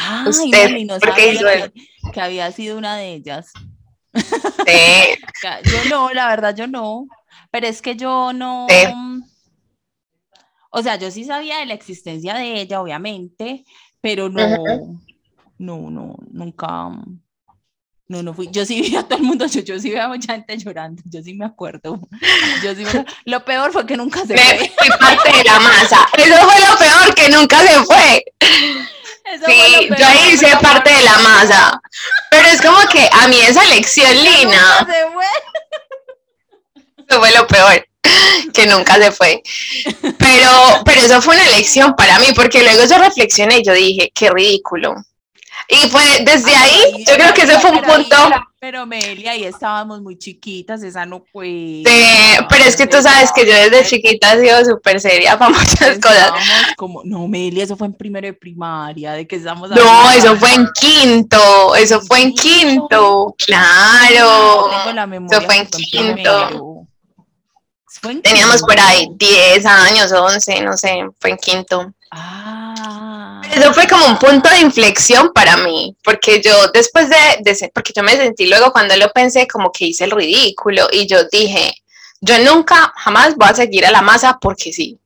Ay, 0.00 0.28
usted, 0.28 0.70
no 0.84 0.98
¿por 0.98 1.14
qué 1.14 1.34
sabía 1.36 1.56
hizo 1.56 1.72
que, 1.72 2.12
que 2.12 2.20
había 2.20 2.52
sido 2.52 2.76
una 2.76 2.96
de 2.96 3.14
ellas. 3.14 3.50
Sí, 4.14 4.22
Yo 5.64 5.84
no, 5.88 6.12
la 6.12 6.28
verdad, 6.28 6.54
yo 6.54 6.66
no. 6.66 7.06
Pero 7.54 7.68
es 7.68 7.80
que 7.82 7.94
yo 7.94 8.32
no. 8.32 8.66
Sí. 8.68 8.76
O 10.70 10.82
sea, 10.82 10.96
yo 10.96 11.08
sí 11.12 11.22
sabía 11.22 11.58
de 11.58 11.66
la 11.66 11.74
existencia 11.74 12.34
de 12.34 12.60
ella, 12.60 12.80
obviamente, 12.82 13.64
pero 14.00 14.28
no, 14.28 14.44
no, 15.58 15.88
no, 15.88 16.16
nunca. 16.32 16.90
No, 18.08 18.22
no 18.24 18.34
fui. 18.34 18.48
Yo 18.50 18.66
sí 18.66 18.80
vi 18.82 18.96
a 18.96 19.04
todo 19.04 19.18
el 19.20 19.24
mundo, 19.24 19.46
yo, 19.46 19.60
yo 19.60 19.78
sí 19.78 19.90
vi 19.90 19.96
a 19.98 20.08
mucha 20.08 20.32
gente 20.32 20.58
llorando, 20.58 21.00
yo 21.06 21.22
sí 21.22 21.34
me 21.34 21.44
acuerdo. 21.44 22.00
Yo 22.64 22.74
sí 22.74 22.84
me- 22.92 23.06
Lo 23.24 23.44
peor 23.44 23.70
fue 23.70 23.86
que 23.86 23.96
nunca 23.96 24.26
se 24.26 24.34
me 24.34 24.40
fue. 24.40 24.72
fui 24.76 24.88
parte 24.98 25.30
de 25.38 25.44
la 25.44 25.60
masa. 25.60 26.08
Eso 26.18 26.34
fue 26.36 26.58
lo 26.68 26.76
peor, 26.76 27.14
que 27.14 27.28
nunca 27.28 27.60
se 27.60 27.84
fue. 27.84 28.24
Eso 28.40 29.44
fue 29.44 29.54
Sí, 29.54 29.86
lo 29.90 29.96
yo 29.96 30.06
ahí 30.08 30.18
peor, 30.18 30.34
hice 30.34 30.46
pero 30.46 30.60
parte 30.60 30.92
de 30.92 31.02
la 31.02 31.18
masa. 31.18 31.80
Pero 32.32 32.48
es 32.48 32.60
como 32.60 32.78
que 32.92 33.08
a 33.12 33.28
mí 33.28 33.36
esa 33.46 33.64
lección, 33.66 34.10
Lina, 34.12 34.84
se 34.90 35.12
fue. 35.12 35.24
Eso 37.08 37.20
fue 37.20 37.32
lo 37.32 37.46
peor, 37.46 37.86
que 38.52 38.66
nunca 38.66 38.96
se 38.96 39.12
fue. 39.12 39.42
Pero, 40.18 40.50
pero 40.84 41.00
eso 41.00 41.22
fue 41.22 41.36
una 41.36 41.48
lección 41.50 41.94
para 41.96 42.18
mí, 42.18 42.26
porque 42.34 42.62
luego 42.62 42.84
yo 42.84 42.98
reflexioné 42.98 43.58
y 43.58 43.64
yo 43.64 43.72
dije, 43.72 44.10
qué 44.14 44.30
ridículo. 44.30 44.94
Y 45.68 45.88
fue 45.88 46.02
desde 46.24 46.54
ahí, 46.54 46.80
Ay, 46.94 47.04
yo 47.06 47.14
creo 47.14 47.32
que 47.32 47.42
ese 47.42 47.58
fue 47.58 47.70
un 47.70 47.80
punto. 47.80 48.16
Pero 48.60 48.86
Meli, 48.86 49.28
ahí 49.28 49.44
estábamos 49.44 50.00
muy 50.00 50.18
chiquitas, 50.18 50.82
esa 50.82 51.04
no 51.04 51.22
fue. 51.32 51.82
Sí, 51.84 52.44
pero 52.48 52.64
es 52.64 52.76
que 52.76 52.86
tú 52.86 53.00
sabes 53.02 53.30
que 53.32 53.46
yo 53.46 53.52
desde 53.52 53.84
chiquita 53.84 54.34
he 54.34 54.40
sido 54.40 54.64
súper 54.64 55.00
seria 55.00 55.38
para 55.38 55.50
muchas 55.58 55.98
cosas. 55.98 56.32
Como, 56.76 57.02
no, 57.04 57.28
Meli, 57.28 57.60
eso 57.60 57.76
fue 57.76 57.86
en 57.86 57.94
primero 57.94 58.26
de 58.26 58.32
primaria, 58.32 59.12
de 59.12 59.26
que 59.26 59.36
estamos 59.36 59.70
No, 59.70 60.10
eso 60.10 60.36
fue 60.36 60.52
en 60.54 60.66
quinto, 60.74 61.74
eso 61.76 62.00
fue 62.02 62.22
en 62.22 62.34
quinto, 62.34 63.34
claro. 63.46 64.70
Tengo 64.70 64.92
la 64.94 65.06
memoria 65.06 65.38
Eso 65.38 65.46
fue 65.46 65.56
en 65.56 65.66
quinto. 65.66 66.73
Teníamos 68.22 68.62
por 68.62 68.78
ahí 68.78 69.06
quinto. 69.06 69.26
10 69.26 69.66
años, 69.66 70.12
11, 70.12 70.60
no 70.62 70.76
sé, 70.76 71.04
fue 71.20 71.30
en 71.30 71.36
quinto. 71.36 71.92
Ah. 72.10 73.40
Eso 73.52 73.72
fue 73.72 73.86
como 73.86 74.06
un 74.06 74.18
punto 74.18 74.48
de 74.48 74.60
inflexión 74.60 75.32
para 75.32 75.56
mí, 75.58 75.96
porque 76.02 76.40
yo 76.40 76.68
después 76.72 77.08
de, 77.08 77.16
de, 77.40 77.70
porque 77.74 77.92
yo 77.94 78.02
me 78.02 78.16
sentí 78.16 78.46
luego 78.46 78.72
cuando 78.72 78.96
lo 78.96 79.10
pensé 79.12 79.46
como 79.46 79.70
que 79.70 79.86
hice 79.86 80.04
el 80.04 80.10
ridículo 80.10 80.88
y 80.90 81.06
yo 81.06 81.24
dije, 81.30 81.74
yo 82.20 82.38
nunca, 82.38 82.92
jamás 82.96 83.36
voy 83.36 83.48
a 83.48 83.54
seguir 83.54 83.86
a 83.86 83.90
la 83.90 84.02
masa 84.02 84.38
porque 84.40 84.72
sí. 84.72 84.98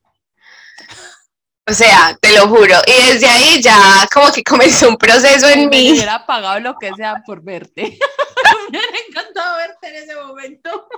O 1.69 1.75
sea, 1.75 2.17
te 2.21 2.33
lo 2.33 2.49
juro. 2.49 2.77
Y 2.87 3.13
desde 3.13 3.29
ahí 3.29 3.61
ya 3.61 4.09
como 4.13 4.33
que 4.33 4.43
comenzó 4.45 4.89
un 4.89 4.97
proceso 4.97 5.49
en 5.49 5.69
mí. 5.69 5.91
Me 5.91 5.93
hubiera 5.93 6.25
pagado 6.25 6.61
lo 6.61 6.79
que 6.79 6.93
sea 6.95 7.23
por 7.27 7.43
verte. 7.43 7.83
me 8.71 8.79
hubiera 8.79 8.99
encantado 9.09 9.57
verte 9.57 9.89
en 9.89 9.97
ese 9.97 10.15
momento. 10.15 10.89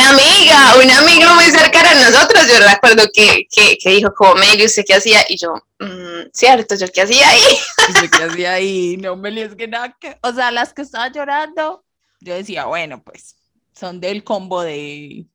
Una 0.00 0.10
amiga, 0.10 0.76
una 0.82 0.98
amiga 1.00 1.34
muy 1.34 1.44
cercana 1.44 1.90
a 1.90 2.10
nosotros, 2.10 2.46
yo 2.48 2.66
recuerdo 2.66 3.02
que, 3.12 3.46
que, 3.50 3.76
que 3.76 3.90
dijo 3.90 4.14
como 4.14 4.34
Meli, 4.36 4.64
¿usted 4.64 4.82
qué 4.86 4.94
hacía? 4.94 5.20
Y 5.28 5.36
yo, 5.36 5.52
mmm, 5.78 6.30
cierto, 6.32 6.74
¿yo 6.74 6.86
qué 6.90 7.02
hacía 7.02 7.28
ahí? 7.28 7.42
¿Yo 8.02 8.10
qué 8.10 8.24
hacía 8.24 8.52
ahí? 8.54 8.96
No, 8.96 9.16
Meli, 9.16 9.42
es 9.42 9.54
que 9.54 9.68
nada 9.68 9.94
que... 10.00 10.18
O 10.22 10.32
sea, 10.32 10.50
las 10.52 10.72
que 10.72 10.82
estaban 10.82 11.12
llorando, 11.12 11.84
yo 12.20 12.34
decía, 12.34 12.64
bueno, 12.64 13.02
pues, 13.04 13.36
son 13.78 14.00
del 14.00 14.24
combo 14.24 14.62
de, 14.62 15.26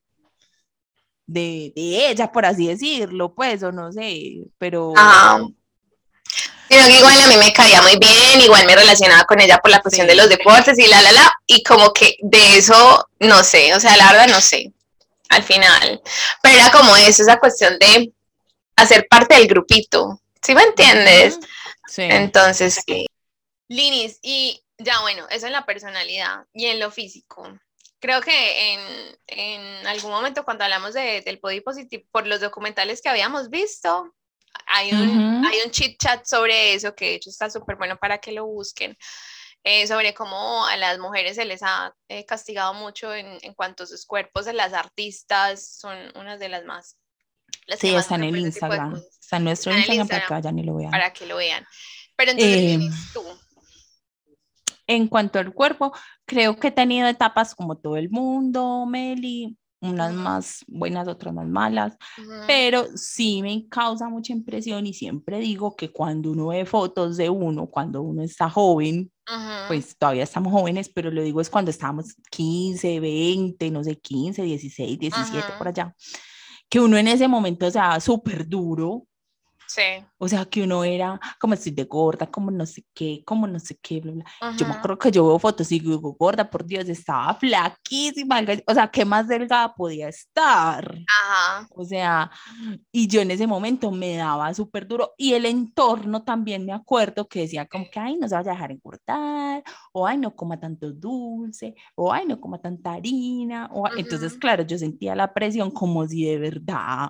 de, 1.28 1.71
de 1.75 2.10
ella, 2.10 2.32
por 2.32 2.47
así 2.47 2.65
decirlo, 2.65 3.36
pues, 3.36 3.62
o 3.62 3.71
no 3.71 3.91
sé, 3.91 4.47
pero... 4.58 4.93
Ajá. 4.95 5.45
Sino 6.75 6.88
que 6.88 6.97
igual 6.97 7.21
a 7.21 7.27
mí 7.27 7.38
me 7.38 7.53
caía 7.53 7.81
muy 7.81 7.97
bien, 7.97 8.41
igual 8.41 8.65
me 8.65 8.75
relacionaba 8.75 9.23
con 9.23 9.39
ella 9.39 9.59
por 9.59 9.71
la 9.71 9.81
cuestión 9.81 10.05
Sí. 10.07 10.09
de 10.09 10.15
los 10.15 10.27
deportes 10.29 10.77
y 10.77 10.88
la, 10.88 11.01
la, 11.01 11.13
la, 11.13 11.33
y 11.47 11.63
como 11.63 11.93
que 11.93 12.17
de 12.21 12.57
eso, 12.57 13.07
no 13.19 13.43
sé, 13.45 13.73
o 13.73 13.79
sea, 13.79 13.95
la 13.95 14.11
verdad 14.11 14.27
no 14.27 14.41
sé, 14.41 14.73
al 15.29 15.41
final. 15.43 16.01
Pero 16.41 16.55
era 16.57 16.71
como 16.71 16.95
eso, 16.97 17.21
esa 17.21 17.39
cuestión 17.39 17.79
de 17.79 18.11
hacer 18.75 19.07
parte 19.09 19.35
del 19.35 19.47
grupito, 19.47 20.19
¿sí 20.41 20.53
me 20.53 20.63
entiendes? 20.63 21.39
Sí. 21.88 22.01
Entonces, 22.01 22.81
sí. 22.85 23.05
Linis, 23.69 24.19
y 24.21 24.61
ya 24.77 24.99
bueno, 24.99 25.25
eso 25.29 25.45
en 25.45 25.53
la 25.53 25.65
personalidad 25.65 26.45
y 26.53 26.65
en 26.65 26.79
lo 26.79 26.91
físico. 26.91 27.57
Creo 28.01 28.19
que 28.21 28.73
en, 28.73 28.81
en 29.27 29.88
algún 29.88 30.11
momento 30.11 30.43
cuando 30.43 30.65
hablamos 30.65 30.93
de, 30.93 31.21
del 31.21 31.38
body 31.38 31.61
positive, 31.61 32.05
por 32.11 32.27
los 32.27 32.41
documentales 32.41 33.01
que 33.01 33.07
habíamos 33.09 33.49
visto, 33.49 34.13
hay 34.68 34.91
un, 34.94 35.02
Ujú. 35.39 35.48
hay 35.48 35.58
un 35.65 35.72
chit 35.72 35.98
chat 36.02 36.26
sobre 36.26 36.74
eso 36.74 36.94
que 36.96 37.06
de 37.06 37.15
hecho 37.15 37.30
está 37.30 37.50
súper 37.50 37.76
bueno 37.76 37.98
para 37.98 38.18
que 38.20 38.32
lo 38.32 38.46
busquen. 38.46 38.96
eh, 39.68 39.88
sobre 39.88 40.13
cómo 40.13 40.63
a 40.68 40.78
las 40.78 41.00
mujeres 41.00 41.36
se 41.38 41.46
les 41.46 41.63
ha 41.63 41.91
eh, 42.08 42.24
castigado 42.26 42.74
mucho 42.76 43.12
en, 43.15 43.39
en 43.41 43.54
cuanto 43.56 43.84
a 43.84 43.88
sus 43.88 44.06
cuerpos, 44.06 44.46
las 44.54 44.74
artistas 44.74 45.68
son 45.80 45.98
unas 46.15 46.39
de 46.39 46.50
las 46.50 46.63
más... 46.65 46.98
las 47.65 47.80
Sí, 47.80 47.96
está 47.96 48.13
en 48.15 48.26
el 48.26 48.38
Instagram. 48.38 48.96
Está 49.20 49.38
en 49.38 49.44
nuestro 49.46 49.72
Está 49.72 49.91
el 49.94 49.98
Instagram 50.00 50.08
para 50.08 50.18
Instagram. 50.20 50.28
que 50.28 50.48
vayan 50.50 50.60
y 50.60 50.63
lo 50.63 50.76
vean. 50.76 50.91
para 50.91 51.12
que 51.13 51.26
lo 51.26 51.38
vean. 51.38 51.65
Pero 52.15 52.32
entonces, 52.32 52.80
Eh, 52.80 52.89
tú. 53.12 53.24
En 54.88 55.08
cuanto 55.08 55.39
al 55.39 55.52
cuerpo, 55.52 55.91
creo 56.26 56.56
que 56.58 56.68
he 56.68 56.72
tenido 56.72 57.08
etapas 57.08 57.56
como 57.56 57.76
todo 57.76 57.98
el 57.98 58.10
mundo, 58.12 58.86
Meli, 58.86 59.58
unas 59.81 60.13
más 60.13 60.63
buenas, 60.67 61.07
otras 61.07 61.33
más 61.33 61.47
malas, 61.47 61.97
Ujú. 62.17 62.29
pero 62.47 62.85
sí 62.95 63.41
me 63.41 63.67
causa 63.69 64.09
mucha 64.09 64.33
impresión 64.33 64.85
y 64.88 64.93
siempre 64.93 65.39
digo 65.39 65.75
que 65.75 65.91
cuando 65.91 66.31
uno 66.31 66.47
ve 66.47 66.65
fotos 66.65 67.17
de 67.17 67.29
uno, 67.29 67.67
cuando 67.67 68.01
uno 68.01 68.23
está 68.23 68.49
joven, 68.49 69.11
Ujú. 69.27 69.67
pues 69.67 69.97
todavía 69.97 70.23
estamos 70.23 70.53
jóvenes, 70.53 70.89
pero 70.89 71.11
lo 71.11 71.21
digo 71.23 71.41
es 71.41 71.49
cuando 71.49 71.71
estábamos 71.71 72.15
15, 72.31 72.99
20, 72.99 73.71
no 73.71 73.83
sé, 73.83 73.97
15, 73.97 74.43
16, 74.43 74.99
17 74.99 75.53
por 75.57 75.67
Ajá. 75.67 75.69
allá, 75.69 75.95
que 76.69 76.79
uno 76.79 76.97
en 76.97 77.07
ese 77.07 77.27
momento, 77.27 77.65
o 77.67 77.71
sea, 77.71 77.99
súper 77.99 78.47
duro, 78.47 79.05
Sí. 79.67 79.82
o 80.17 80.28
sea, 80.28 80.45
que 80.45 80.63
uno 80.63 80.84
era 80.84 81.19
como 81.39 81.54
estoy 81.54 81.71
de 81.71 81.84
gorda, 81.86 82.28
como 82.28 82.51
no 82.51 82.65
sé 82.65 82.86
qué, 82.93 83.23
como 83.25 83.47
no 83.47 83.60
sé 83.60 83.78
qué, 83.82 83.99
bla, 83.99 84.12
bla. 84.12 84.25
Yo 84.58 84.65
me 84.65 84.71
Ajá. 84.71 84.80
acuerdo 84.80 84.97
que 84.99 85.12
yo 85.12 85.28
veo 85.28 85.39
fotos 85.39 85.71
y 85.71 85.80
digo, 85.80 86.13
gorda, 86.13 86.49
por 86.49 86.65
Dios, 86.65 86.88
estaba 86.88 87.34
flaquísima, 87.34 88.41
o 88.67 88.73
sea, 88.73 88.88
¿qué 88.89 89.06
más 89.06 89.28
delgada 89.28 89.73
podía 89.73 90.08
estar? 90.10 90.95
Ajá. 91.08 91.67
O 91.71 91.84
sea, 91.84 92.32
y 92.91 93.08
yo 93.08 93.21
en 93.21 93.32
ese 93.32 93.47
momento 93.47 93.91
me 93.91 94.15
daba 94.15 94.54
súper 94.54 94.88
duro 94.88 95.13
y 95.17 95.34
el 95.34 95.45
entorno 95.45 96.23
también 96.23 96.65
me 96.65 96.73
acuerdo 96.73 97.28
que 97.28 97.41
decía 97.41 97.65
como 97.67 97.86
que, 97.89 97.99
ay, 97.99 98.17
no 98.17 98.28
se 98.28 98.36
vaya 98.36 98.51
a 98.51 98.54
dejar 98.54 98.71
engordar, 98.71 99.63
o 99.91 100.06
ay, 100.08 100.17
no 100.17 100.36
coma 100.36 100.60
tanto 100.60 100.91
dulce, 100.91 101.75
o 101.95 102.12
ay, 102.13 102.25
no 102.25 102.39
coma 102.39 102.60
tanta 102.62 102.93
harina, 102.93 103.69
o 103.71 103.88
entonces, 103.97 104.36
claro, 104.38 104.63
yo 104.63 104.78
sentía 104.78 105.15
la 105.15 105.34
presión 105.34 105.71
como 105.71 106.08
si 106.08 106.25
de 106.25 106.38
verdad 106.38 107.10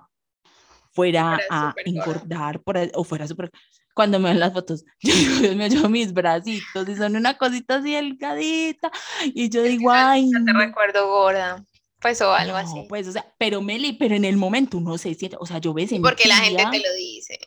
fuera 0.95 1.45
Fuera 1.47 1.49
a 1.49 1.77
engordar 1.85 2.61
por 2.63 2.77
o 2.95 3.03
fuera 3.05 3.27
súper... 3.27 3.51
Cuando 3.95 4.19
me 4.19 4.29
ven 4.29 4.39
las 4.41 4.53
fotos, 4.53 4.85
yo 5.01 5.15
digo, 5.15 5.35
Dios 5.39 5.55
mío, 5.55 5.67
yo 5.67 5.89
mis 5.89 6.13
bracitos 6.13 6.89
y 6.89 6.95
son 6.97 7.15
una 7.17 7.37
cosita 7.37 7.77
así 7.77 7.93
delgadita 7.93 8.91
y 9.25 9.49
yo 9.49 9.63
Es 9.63 9.79
digo, 9.79 9.91
ay, 9.91 10.31
nunca 10.31 10.43
te 10.45 10.53
no". 10.53 10.59
recuerdo 10.59 11.07
gorda. 11.09 11.65
Pues 11.99 12.21
o 12.21 12.31
algo 12.33 12.57
No, 12.57 12.57
así. 12.57 12.85
pues, 12.87 13.07
o 13.07 13.11
sea, 13.11 13.33
pero 13.37 13.61
Meli, 13.61 13.93
pero 13.93 14.15
en 14.15 14.25
el 14.25 14.37
momento 14.37 14.77
uno 14.77 14.97
se 14.97 15.13
siente, 15.15 15.37
o 15.39 15.45
sea, 15.45 15.59
yo 15.59 15.73
me 15.73 15.87
sentía, 15.87 16.01
porque 16.01 16.27
la 16.27 16.37
gente 16.37 16.65
te 16.67 16.79
lo 16.79 16.93
dice. 16.95 17.37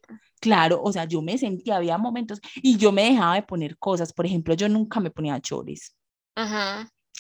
claro, 0.41 0.81
o 0.83 0.93
sea, 0.93 1.05
yo 1.05 1.23
me 1.23 1.39
sentía, 1.39 1.77
había 1.77 1.99
momentos, 1.99 2.41
y 2.57 2.77
yo 2.77 2.93
me 2.93 3.05
dejaba 3.11 3.35
de 3.37 3.43
poner 3.43 3.79
cosas, 3.79 4.13
por 4.13 4.27
ejemplo, 4.27 4.55
yo 4.55 4.69
nunca 4.69 5.01
me 5.01 5.11
ponía 5.11 5.41
chores. 5.41 5.95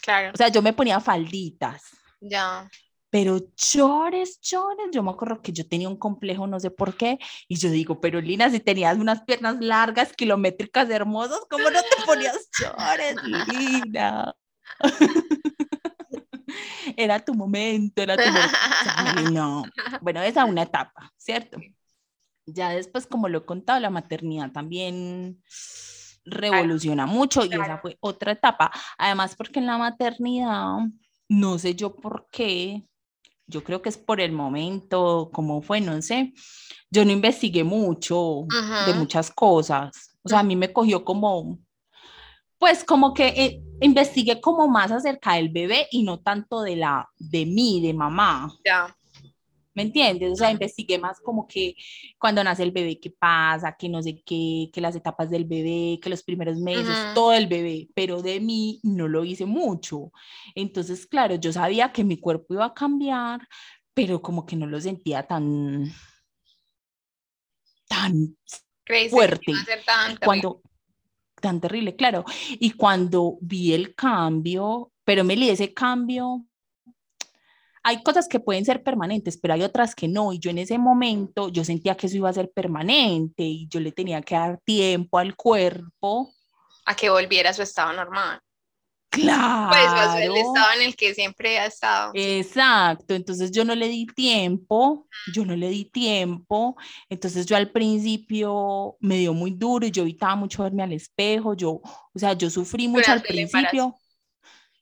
Claro. 0.03 0.33
o 0.33 0.37
sea, 0.37 0.49
yo 0.49 0.62
me 0.62 0.73
ponía 0.73 1.01
falditas, 1.01 1.83
Ya. 2.21 2.69
Pero 3.11 3.38
chores, 3.57 4.40
chores, 4.40 4.88
yo 4.92 5.03
me 5.03 5.11
acuerdo 5.11 5.40
que 5.40 5.53
yo 5.53 5.66
tenía 5.66 5.88
un 5.88 5.97
complejo, 5.97 6.47
no 6.47 6.61
sé 6.61 6.71
por 6.71 6.97
qué, 6.97 7.18
y 7.49 7.57
yo 7.57 7.71
digo, 7.71 8.01
pero 8.01 8.21
Lina, 8.21 8.51
si 8.51 8.61
tenías 8.61 8.99
unas 8.99 9.23
piernas 9.23 9.57
largas, 9.61 10.12
kilométricas, 10.12 10.90
hermosas, 10.90 11.40
¿cómo 11.49 11.71
no 11.71 11.81
te 11.81 12.05
ponías 12.05 12.49
chores, 12.51 13.16
Lina? 13.25 14.35
Era 16.97 17.21
tu 17.25 17.35
momento, 17.35 18.03
era 18.03 18.16
tu 18.16 18.23
momento. 18.25 19.31
No. 19.31 19.62
Bueno, 20.01 20.23
esa 20.23 20.44
una 20.44 20.62
etapa, 20.62 21.12
¿cierto? 21.16 21.59
Ya 22.47 22.71
después, 22.71 23.07
como 23.07 23.29
lo 23.29 23.38
he 23.38 23.44
contado, 23.44 23.79
la 23.79 23.90
maternidad 23.90 24.51
también 24.53 25.42
revoluciona 26.25 27.07
mucho 27.07 27.44
y 27.44 27.53
esa 27.53 27.79
fue 27.79 27.97
otra 28.01 28.33
etapa. 28.33 28.71
Además, 28.97 29.35
porque 29.37 29.61
en 29.61 29.66
la 29.66 29.79
maternidad, 29.79 30.79
no 31.29 31.59
sé 31.59 31.75
yo 31.75 31.94
por 31.94 32.29
qué, 32.31 32.85
yo 33.48 33.64
creo 33.64 33.82
que 33.82 33.88
es 33.88 33.96
por 33.96 34.20
el 34.20 34.32
momento, 34.32 35.30
cómo 35.32 35.62
fue, 35.62 35.80
no 35.80 36.00
sé, 36.02 36.34
yo 36.90 37.04
no 37.04 37.11
investigué 37.11 37.64
mucho 37.64 38.46
de 38.87 38.94
muchas 38.94 39.30
cosas. 39.30 40.16
O 40.22 40.28
sea, 40.28 40.40
a 40.40 40.42
mí 40.42 40.54
me 40.54 40.72
cogió 40.72 41.04
como, 41.04 41.58
pues 42.58 42.84
como 42.84 43.14
que 43.14 43.28
eh, 43.28 43.62
investigué 43.80 44.40
como 44.40 44.68
más 44.68 44.92
acerca 44.92 45.34
del 45.34 45.48
bebé 45.48 45.88
y 45.90 46.02
no 46.02 46.20
tanto 46.20 46.62
de 46.62 46.76
la, 46.76 47.08
de 47.18 47.46
mí, 47.46 47.80
de 47.80 47.94
mamá. 47.94 48.52
Ya. 48.64 48.94
¿Me 49.79 49.85
entiendes? 49.85 50.33
O 50.33 50.35
sea, 50.35 50.51
investigué 50.51 50.99
más 50.99 51.21
como 51.21 51.47
que 51.47 51.77
cuando 52.19 52.43
nace 52.43 52.64
el 52.64 52.73
bebé, 52.73 52.99
qué 52.99 53.12
pasa, 53.12 53.77
que 53.79 53.88
no 53.88 54.03
sé 54.03 54.21
qué, 54.27 54.71
que 54.73 54.81
las 54.81 54.97
etapas 54.97 55.31
del 55.31 55.45
bebé, 55.45 56.01
que 56.03 56.11
los 56.11 56.25
primeros 56.25 56.57
meses, 56.59 56.99
Ujú. 57.05 57.14
todo 57.14 57.33
el 57.33 57.47
bebé, 57.47 57.88
pero 57.95 58.21
de 58.21 58.41
mí 58.41 58.81
no 58.83 59.07
lo 59.07 59.25
hice 59.25 59.47
mucho. 59.47 60.11
Entonces, 60.57 61.07
claro, 61.07 61.37
yo 61.37 61.53
sabía 61.53 61.93
que 61.93 62.03
mi 62.03 62.19
cuerpo 62.19 62.55
iba 62.55 62.64
a 62.64 62.75
cambiar, 62.75 63.47
pero 63.95 64.21
como 64.21 64.45
que 64.45 64.57
no 64.57 64.67
lo 64.67 64.81
sentía 64.81 65.23
tan, 65.23 65.93
tan 67.87 68.37
que 68.85 69.09
fuerte. 69.09 69.53
tan 69.87 70.19
terrible. 70.19 70.19
cuando 70.25 70.62
tan 71.41 71.61
terrible, 71.61 71.95
claro. 71.95 72.25
Y 72.59 72.73
cuando 72.73 73.38
vi 73.41 73.75
el 73.75 73.95
cambio, 73.95 74.91
pero 75.05 75.23
me 75.23 75.37
li 75.37 75.51
ese 75.51 75.73
cambio, 75.73 76.45
hay 77.88 78.03
cosas 78.03 78.29
que 78.29 78.38
pueden 78.38 78.64
ser 78.66 78.83
permanentes, 78.83 79.38
pero 79.38 79.55
hay 79.55 79.62
otras 79.62 79.94
que 79.94 80.09
no. 80.09 80.33
Y 80.35 80.38
yo 80.38 80.51
en 80.51 80.59
ese 80.59 80.77
momento, 80.77 81.48
yo 81.48 81.64
sentía 81.64 81.96
que 81.96 82.07
eso 82.07 82.16
iba 82.16 82.29
a 82.29 82.35
ser 82.35 82.51
permanente 82.51 83.42
y 83.44 83.66
yo 83.68 83.81
le 83.81 83.92
tenía 83.92 84.20
que 84.20 84.35
dar 84.35 84.59
tiempo 84.64 85.18
al 85.18 85.35
cuerpo. 85.35 86.31
A 86.85 86.94
que 86.94 87.09
volviera 87.09 87.51
a 87.51 87.55
su 87.55 87.62
estado 87.62 87.92
normal. 87.94 88.40
Claro. 89.11 89.70
Pues 89.70 89.87
a 89.87 90.12
su- 90.12 90.18
el 90.18 90.37
estado 90.37 90.72
en 90.77 90.83
el 90.83 90.94
que 90.96 91.14
siempre 91.14 91.59
ha 91.59 91.64
estado. 91.66 92.12
Exacto, 92.14 93.14
entonces 93.14 93.51
yo 93.51 93.64
no 93.64 93.74
le 93.74 93.88
di 93.88 94.07
tiempo, 94.07 95.07
yo 95.33 95.46
no 95.46 95.57
le 95.57 95.70
di 95.70 95.87
tiempo, 95.87 96.77
entonces 97.09 97.46
yo 97.46 97.57
al 97.57 97.70
principio 97.70 98.96
me 99.01 99.16
dio 99.16 99.33
muy 99.33 99.53
duro 99.53 99.87
y 99.87 99.90
yo 99.90 100.03
evitaba 100.03 100.37
mucho 100.37 100.62
verme 100.62 100.83
al 100.83 100.92
espejo, 100.92 101.55
yo, 101.55 101.81
o 101.81 102.18
sea, 102.18 102.35
yo 102.35 102.51
sufrí 102.51 102.87
mucho 102.87 103.11
al 103.12 103.20
Durante 103.20 103.40
embarazo. 103.40 103.70
principio, 103.70 103.98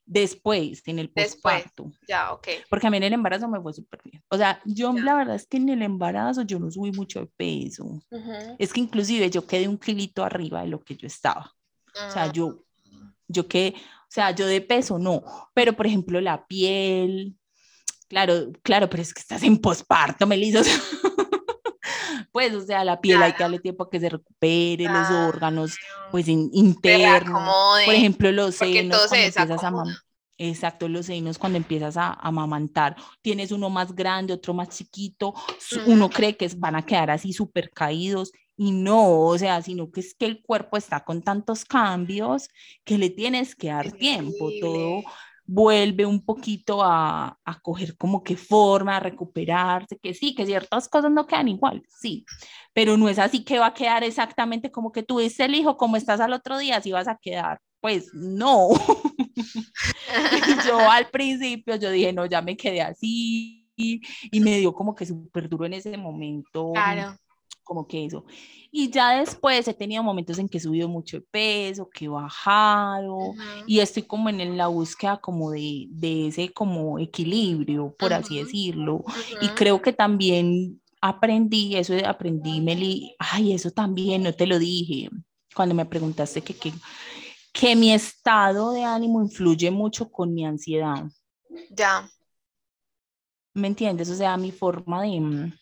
después, 0.07 0.83
en 0.87 0.99
el 1.01 1.11
postparto, 1.11 1.92
Ya, 2.09 2.33
ok. 2.33 2.47
porque 2.71 2.87
a 2.87 2.90
mí 2.90 2.97
en 2.97 3.03
el 3.03 3.12
embarazo 3.12 3.49
me 3.49 3.61
fue 3.61 3.73
súper 3.75 4.01
bien, 4.05 4.23
o 4.31 4.37
sea, 4.38 4.61
yo 4.64 4.95
Ya. 4.95 5.03
la 5.03 5.14
verdad 5.16 5.35
es 5.37 5.47
que 5.47 5.57
en 5.57 5.69
el 5.69 5.83
embarazo 5.83 6.42
yo 6.42 6.59
no 6.61 6.71
subí 6.71 6.92
mucho 6.92 7.21
de 7.21 7.27
peso, 7.37 7.85
Ujú. 7.85 8.33
es 8.59 8.73
que 8.73 8.81
inclusive 8.81 9.29
yo 9.31 9.47
quedé 9.47 9.66
un 9.69 9.77
kilito 9.79 10.25
arriba 10.25 10.62
de 10.62 10.69
lo 10.69 10.83
que 10.83 10.97
yo 10.97 11.07
estaba, 11.07 11.53
o 12.09 12.11
sea, 12.11 12.29
Mm, 12.29 12.33
yo, 12.33 12.64
yo 13.29 13.49
que, 13.49 13.75
o 13.77 14.09
sea, 14.11 14.31
yo 14.31 14.47
de 14.47 14.61
peso 14.61 14.99
no, 14.99 15.23
pero 15.53 15.73
por 15.75 15.87
ejemplo 15.87 16.21
la 16.21 16.47
piel, 16.47 17.37
claro, 18.09 18.53
claro, 18.62 18.88
pero 18.88 19.03
es 19.03 19.12
que 19.12 19.21
estás 19.21 19.42
en 19.42 19.59
posparto, 19.59 20.27
Melissa. 20.27 20.61
o 20.61 20.64
sea, 20.64 20.79
pues, 22.33 22.55
o 22.55 22.61
sea, 22.61 22.85
la 22.85 23.01
piel 23.01 23.23
hay 23.23 23.33
que 23.33 23.43
darle 23.43 23.59
tiempo 23.59 23.85
a 23.85 23.91
que 23.91 24.01
se 24.01 24.09
recupere, 24.09 24.85
los 24.85 25.11
órganos, 25.11 25.77
pues, 26.11 26.29
internos, 26.29 27.51
por 27.85 27.95
ejemplo, 27.95 28.33
los 28.33 28.55
senos, 28.55 29.09
cuando 29.09 29.27
empiezas 29.27 29.65
a 29.65 29.85
Exacto, 30.39 30.87
los 30.89 31.07
senos 31.07 31.39
cuando 31.39 31.57
empiezas 31.57 31.97
a, 31.97 32.12
amamantar, 32.12 32.95
tienes 33.23 33.53
uno 33.53 33.71
más 33.71 33.95
grande, 33.95 34.35
otro 34.35 34.53
más 34.53 34.69
chiquito, 34.69 35.35
uno 35.87 36.11
cree 36.11 36.37
que 36.37 36.49
van 36.59 36.77
a 36.77 36.85
quedar 36.85 37.11
así 37.11 37.33
súper 37.33 37.71
caídos 37.71 38.33
y 38.55 38.73
no, 38.73 39.21
o 39.21 39.39
sea, 39.39 39.62
sino 39.62 39.91
que 39.91 40.01
es 40.01 40.15
que 40.15 40.27
el 40.27 40.43
cuerpo 40.43 40.77
está 40.77 41.05
con 41.05 41.23
tantos 41.23 41.65
cambios 41.65 42.49
que 42.85 42.99
le 42.99 43.11
tienes 43.11 43.55
que 43.55 43.69
dar 43.69 43.93
tiempo, 43.93 44.51
todo 44.61 45.03
vuelve 45.47 46.05
un 46.07 46.25
poquito 46.25 46.83
a, 46.83 47.39
a, 47.45 47.61
coger 47.61 47.97
como 47.97 48.23
que 48.23 48.37
forma, 48.37 48.97
a 48.97 49.01
recuperarse, 49.01 49.99
que 49.99 50.15
sí, 50.15 50.35
que 50.35 50.47
ciertas 50.47 50.89
cosas 50.89 51.11
no 51.11 51.27
quedan 51.27 51.49
igual, 51.49 51.83
sí, 51.89 52.25
pero 52.73 52.97
no 52.97 53.09
es 53.09 53.19
así 53.19 53.45
que 53.45 53.59
va 53.59 53.67
a 53.67 53.75
quedar 53.75 54.05
exactamente 54.05 54.71
como 54.71 54.93
que 54.93 55.03
tuviste 55.03 55.45
el 55.45 55.55
hijo, 55.55 55.77
como 55.77 55.97
estás 55.97 56.21
al 56.21 56.33
otro 56.33 56.59
día, 56.59 56.77
así 56.77 56.93
vas 56.93 57.09
a 57.09 57.17
quedar, 57.17 57.61
pues 57.81 58.11
no. 58.13 58.69
yo 60.67 60.91
al 60.91 61.09
principio 61.09 61.77
yo 61.77 61.91
dije, 61.91 62.13
no, 62.13 62.27
ya 62.27 62.43
me 62.43 62.57
quedé 62.57 62.83
así 62.83 63.71
y 63.77 64.41
me 64.41 64.59
dio 64.59 64.73
como 64.73 64.95
que 64.95 65.07
súper 65.07 65.49
duro 65.49 65.67
en 65.67 65.75
ese 65.75 65.97
momento. 65.97 66.73
Claro 66.73 67.17
como 67.66 67.87
que 67.87 68.07
eso. 68.07 68.24
Y 68.70 68.90
ya 68.90 69.18
después 69.18 69.66
he 69.68 69.74
tenido 69.74 70.02
momentos 70.02 70.38
en 70.38 70.48
que 70.48 70.59
he 70.59 70.61
subido 70.61 70.88
mucho 70.88 71.18
de 71.18 71.26
peso, 71.31 71.90
que 71.90 72.07
he 72.07 72.09
bajado, 72.09 73.35
y 73.66 73.81
estoy 73.81 74.05
como 74.05 74.31
en, 74.31 74.57
la 74.57 74.68
búsqueda 74.68 75.18
como 75.18 75.50
de, 75.50 75.87
de, 75.90 76.29
ese 76.29 76.52
como 76.52 76.98
equilibrio, 76.98 77.94
por 77.98 78.12
así 78.14 78.38
decirlo. 78.38 79.05
Y 79.42 79.48
creo 79.48 79.83
que 79.83 79.92
también 79.92 80.81
aprendí, 81.00 81.76
eso 81.76 81.94
aprendí, 82.07 82.61
Meli, 82.61 83.14
ay, 83.18 83.52
eso 83.52 83.70
también, 83.70 84.22
no 84.22 84.33
te 84.33 84.46
lo 84.46 84.59
dije, 84.59 85.11
cuando 85.55 85.74
me 85.74 85.87
preguntaste 85.87 86.42
que, 86.42 86.55
que, 86.55 86.72
que 87.52 87.76
mi 87.76 87.92
estado 87.92 88.72
de 88.72 88.85
ánimo 88.85 89.22
influye 89.22 89.70
mucho 89.70 90.11
con 90.11 90.33
mi 90.35 90.46
ansiedad. 90.46 91.05
Ya. 91.70 92.09
¿Me 93.55 93.68
entiendes? 93.68 94.11
O 94.11 94.14
sea, 94.14 94.37
mi 94.37 94.52
forma 94.52 95.02
de 95.02 95.20
mm, 95.20 95.52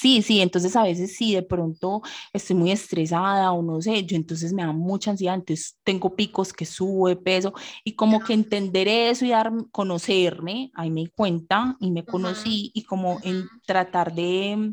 Sí, 0.00 0.22
sí, 0.22 0.40
entonces 0.40 0.76
a 0.76 0.84
veces 0.84 1.16
sí, 1.16 1.34
de 1.34 1.42
pronto 1.42 2.02
estoy 2.32 2.54
muy 2.54 2.70
estresada 2.70 3.50
o 3.50 3.62
no 3.62 3.82
sé, 3.82 4.04
yo 4.04 4.14
entonces 4.16 4.52
me 4.52 4.62
da 4.62 4.70
mucha 4.72 5.10
ansiedad, 5.10 5.34
entonces 5.34 5.76
tengo 5.82 6.14
picos 6.14 6.52
que 6.52 6.66
sube 6.66 7.16
peso 7.16 7.52
y 7.82 7.96
como 7.96 8.20
que 8.20 8.32
entender 8.32 8.86
eso 8.86 9.24
y 9.24 9.30
dar, 9.30 9.50
conocerme, 9.72 10.70
ahí 10.74 10.90
me 10.90 11.00
di 11.00 11.06
cuenta 11.08 11.76
y 11.80 11.90
me 11.90 12.04
conocí 12.04 12.70
y 12.74 12.84
como 12.84 13.18
en 13.24 13.48
tratar 13.66 14.14
de, 14.14 14.72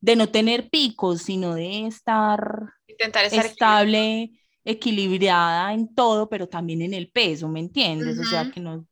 de 0.00 0.16
no 0.16 0.30
tener 0.30 0.70
picos, 0.70 1.20
sino 1.20 1.54
de 1.54 1.86
estar, 1.86 2.72
Intentar 2.88 3.26
estar 3.26 3.44
estable, 3.44 4.30
equilibrada 4.64 5.74
en 5.74 5.94
todo, 5.94 6.30
pero 6.30 6.48
también 6.48 6.80
en 6.80 6.94
el 6.94 7.10
peso, 7.10 7.46
¿me 7.46 7.60
entiendes? 7.60 8.18
O 8.18 8.24
sea, 8.24 8.50
que 8.50 8.60
no, 8.60 8.86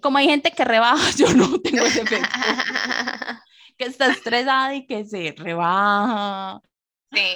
como 0.00 0.18
hay 0.18 0.26
gente 0.26 0.50
que 0.50 0.64
rebaja, 0.64 1.10
yo 1.16 1.32
no 1.34 1.60
tengo 1.60 1.84
ese 1.84 2.00
efecto. 2.00 2.28
que 3.78 3.84
está 3.86 4.10
estresada 4.10 4.74
y 4.74 4.86
que 4.86 5.04
se 5.04 5.34
rebaja. 5.36 6.60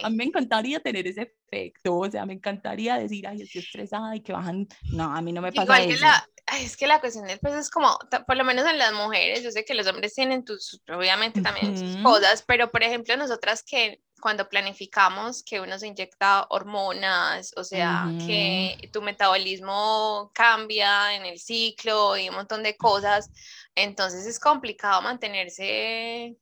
A 0.02 0.10
mí 0.10 0.16
me 0.16 0.24
encantaría 0.24 0.80
tener 0.80 1.06
ese 1.06 1.32
efecto, 1.48 1.98
o 1.98 2.10
sea, 2.10 2.26
me 2.26 2.32
encantaría 2.32 2.96
decir, 2.96 3.26
ay, 3.26 3.42
estoy 3.42 3.60
estresada 3.60 4.16
y 4.16 4.20
que 4.20 4.32
bajan. 4.32 4.66
No, 4.90 5.04
a 5.14 5.22
mí 5.22 5.32
no 5.32 5.40
me 5.40 5.52
pasa 5.52 5.82
eso. 5.82 6.06
Es 6.56 6.76
que 6.76 6.86
la 6.86 7.00
cuestión 7.00 7.26
del 7.26 7.38
peso 7.38 7.58
es 7.58 7.70
como, 7.70 7.98
por 8.26 8.36
lo 8.36 8.44
menos 8.44 8.66
en 8.66 8.78
las 8.78 8.92
mujeres, 8.92 9.42
yo 9.42 9.50
sé 9.50 9.64
que 9.64 9.74
los 9.74 9.86
hombres 9.86 10.14
tienen 10.14 10.44
tus, 10.44 10.80
obviamente 10.88 11.42
también 11.42 11.76
sus 11.76 12.02
cosas, 12.02 12.42
pero 12.46 12.70
por 12.70 12.82
ejemplo, 12.82 13.16
nosotras 13.16 13.62
que 13.62 14.00
cuando 14.20 14.48
planificamos 14.48 15.42
que 15.44 15.60
uno 15.60 15.78
se 15.78 15.86
inyecta 15.86 16.46
hormonas, 16.50 17.52
o 17.56 17.64
sea, 17.64 18.06
que 18.26 18.90
tu 18.92 19.02
metabolismo 19.02 20.30
cambia 20.34 21.14
en 21.14 21.26
el 21.26 21.38
ciclo 21.38 22.16
y 22.16 22.28
un 22.28 22.34
montón 22.34 22.62
de 22.62 22.76
cosas, 22.76 23.30
entonces 23.74 24.26
es 24.26 24.40
complicado 24.40 25.02
mantenerse, 25.02 26.36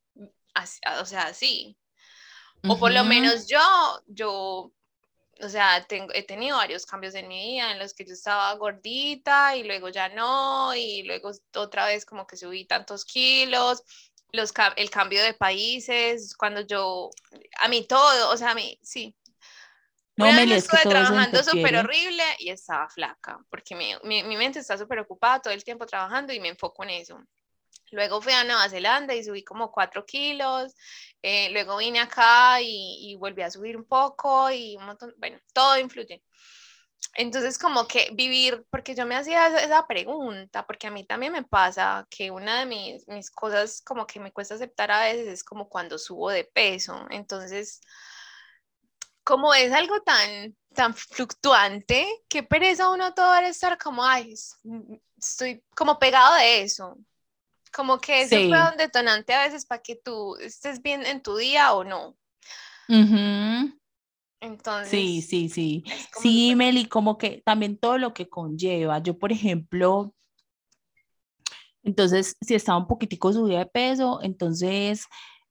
así, 0.55 0.81
o 1.01 1.05
sea, 1.05 1.25
así. 1.25 1.77
O 2.69 2.79
por 2.79 2.93
lo 2.93 3.05
menos 3.05 3.47
yo, 3.47 3.61
yo, 4.07 4.73
o 5.43 5.49
sea, 5.49 5.85
tengo, 5.87 6.13
he 6.15 6.23
tenido 6.23 6.57
varios 6.57 6.87
cambios 6.87 7.15
en 7.15 7.29
mi 7.29 7.53
vida 7.53 7.73
en 7.73 7.79
los 7.79 7.95
que 7.95 8.05
yo 8.05 8.15
estaba 8.15 8.53
gordita 8.55 9.57
y 9.57 9.65
luego 9.65 9.89
ya 9.89 10.09
no, 10.09 10.75
y 10.75 11.03
luego 11.03 11.31
otra 11.55 11.87
vez 11.87 12.07
como 12.07 12.27
que 12.27 12.37
subí 12.37 12.65
tantos 12.65 13.05
kilos, 13.05 13.83
los, 14.33 14.53
el 14.77 14.91
cambio 14.91 15.23
de 15.23 15.35
países, 15.35 16.35
cuando 16.37 16.63
yo, 16.63 17.11
a 17.59 17.69
mí 17.69 17.87
todo, 17.87 18.31
o 18.31 18.37
sea, 18.37 18.51
a 18.51 18.55
mí, 18.55 18.79
sí. 18.83 19.15
No, 20.17 20.33
me 20.33 20.57
estuve 20.57 20.81
trabajando 20.81 21.43
súper 21.43 21.77
horrible 21.77 22.23
y 22.39 22.49
estaba 22.49 22.89
flaca, 22.89 23.39
porque 23.51 23.75
mi, 23.75 23.93
mi, 24.03 24.23
mi 24.23 24.37
mente 24.39 24.61
está 24.61 24.79
súper 24.79 25.01
ocupada 25.01 25.43
todo 25.43 25.53
el 25.53 25.63
tiempo 25.63 25.85
trabajando 25.85 26.33
y 26.33 26.41
me 26.41 26.49
enfoco 26.49 26.85
en 26.85 26.91
eso. 26.91 27.21
Luego 27.91 28.21
fui 28.21 28.33
a 28.33 28.45
Nueva 28.45 28.69
Zelanda 28.69 29.15
y 29.15 29.25
subí 29.25 29.45
como 29.45 29.71
4 29.71 30.05
kilos. 30.05 30.75
Eh, 31.23 31.51
luego 31.51 31.77
vine 31.79 32.01
acá 32.01 32.61
y, 32.61 33.11
y, 33.11 33.17
volví 33.17 33.43
a 33.43 33.51
subir 33.51 33.77
un 33.77 33.85
poco 33.85 34.51
y 34.51 34.77
un 34.77 34.87
montón, 34.87 35.15
bueno, 35.19 35.39
todo 35.53 35.79
influye. 35.79 36.23
Entonces, 37.15 37.59
como 37.59 37.87
que 37.87 38.11
vivir, 38.13 38.67
porque 38.71 38.95
yo 38.95 39.07
me 39.07 39.17
hacía 39.17 39.47
esa 39.59 39.87
pregunta, 39.87 40.67
porque 40.67 40.87
a 40.87 40.91
mí 40.91 41.05
también 41.05 41.33
me 41.33 41.45
pasa 41.45 42.07
que 42.11 42.31
una 42.31 42.61
de 42.61 42.67
mis, 42.67 43.09
mis 43.09 43.31
cosas 43.31 43.81
como 43.83 44.07
que 44.07 44.21
me 44.21 44.33
cuesta 44.33 44.55
aceptar 44.55 44.91
a 44.91 45.01
veces 45.01 45.29
es 45.29 45.45
como 45.45 45.69
cuando 45.69 45.99
subo 45.99 46.31
de 46.31 46.45
peso. 46.45 47.07
Entonces, 47.11 47.81
como 49.25 49.55
es 49.55 49.73
algo 49.73 50.01
tan, 50.03 50.57
tan 50.75 50.95
fluctuante, 50.95 52.07
qué 52.29 52.43
pereza 52.43 52.91
uno 52.91 53.15
todo 53.15 53.35
estar 53.41 53.77
como, 53.79 54.05
ay, 54.05 54.35
estoy 55.19 55.65
como 55.75 55.99
pegado 55.99 56.37
de 56.37 56.63
eso. 56.63 56.97
Como 57.77 57.99
que 57.99 58.23
eso 58.23 58.37
fue 58.37 58.71
un 58.71 58.79
detonante 58.79 59.35
a 59.35 59.45
veces 59.45 59.67
para 59.67 59.83
que 59.83 59.97
tú 59.97 60.35
estés 60.37 60.81
bien 60.81 61.05
en 61.05 61.23
tu 61.23 61.37
día 61.37 61.75
o 61.75 61.85
no. 61.85 62.17
Entonces. 64.41 64.91
Sí, 64.91 65.21
sí, 65.21 65.51
sí. 65.51 65.85
Sí, 66.19 66.55
Meli, 66.57 66.87
como 66.87 67.19
que 67.19 67.43
también 67.45 67.77
todo 67.77 67.99
lo 67.99 68.15
que 68.15 68.31
conlleva. 68.31 69.01
Yo, 69.01 69.19
por 69.19 69.31
ejemplo, 69.31 70.15
entonces, 71.83 72.35
si 72.41 72.55
estaba 72.55 72.79
un 72.79 72.87
poquitico 72.87 73.31
subida 73.31 73.59
de 73.59 73.67
peso, 73.67 74.21
entonces, 74.23 75.05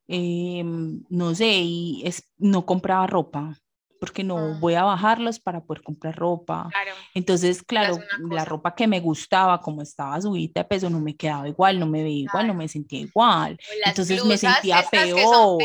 em, 0.07 1.03
no 1.09 1.35
sé, 1.35 1.59
y 1.61 2.01
es, 2.05 2.23
no 2.37 2.65
compraba 2.65 3.05
ropa 3.05 3.61
porque 3.99 4.23
no 4.23 4.37
ah. 4.37 4.57
voy 4.59 4.73
a 4.73 4.83
bajarlos 4.83 5.39
para 5.39 5.63
poder 5.63 5.83
comprar 5.83 6.15
ropa. 6.15 6.69
Entonces, 7.13 7.63
claro, 7.63 7.99
la 8.29 8.45
ropa 8.45 8.75
que 8.75 8.87
me 8.87 8.99
gustaba, 8.99 9.61
como 9.61 9.81
estaba 9.81 10.19
subida 10.21 10.51
de 10.55 10.63
peso, 10.65 10.89
no 10.89 10.99
me 10.99 11.15
quedaba 11.15 11.47
igual, 11.47 11.79
no 11.79 11.87
me 11.87 12.03
veía 12.03 12.23
igual, 12.23 12.47
no 12.47 12.53
me 12.53 12.67
sentía 12.67 12.99
igual. 12.99 13.57
Entonces 13.85 14.23
me 14.25 14.37
sentía 14.37 14.83
peor. 14.89 15.61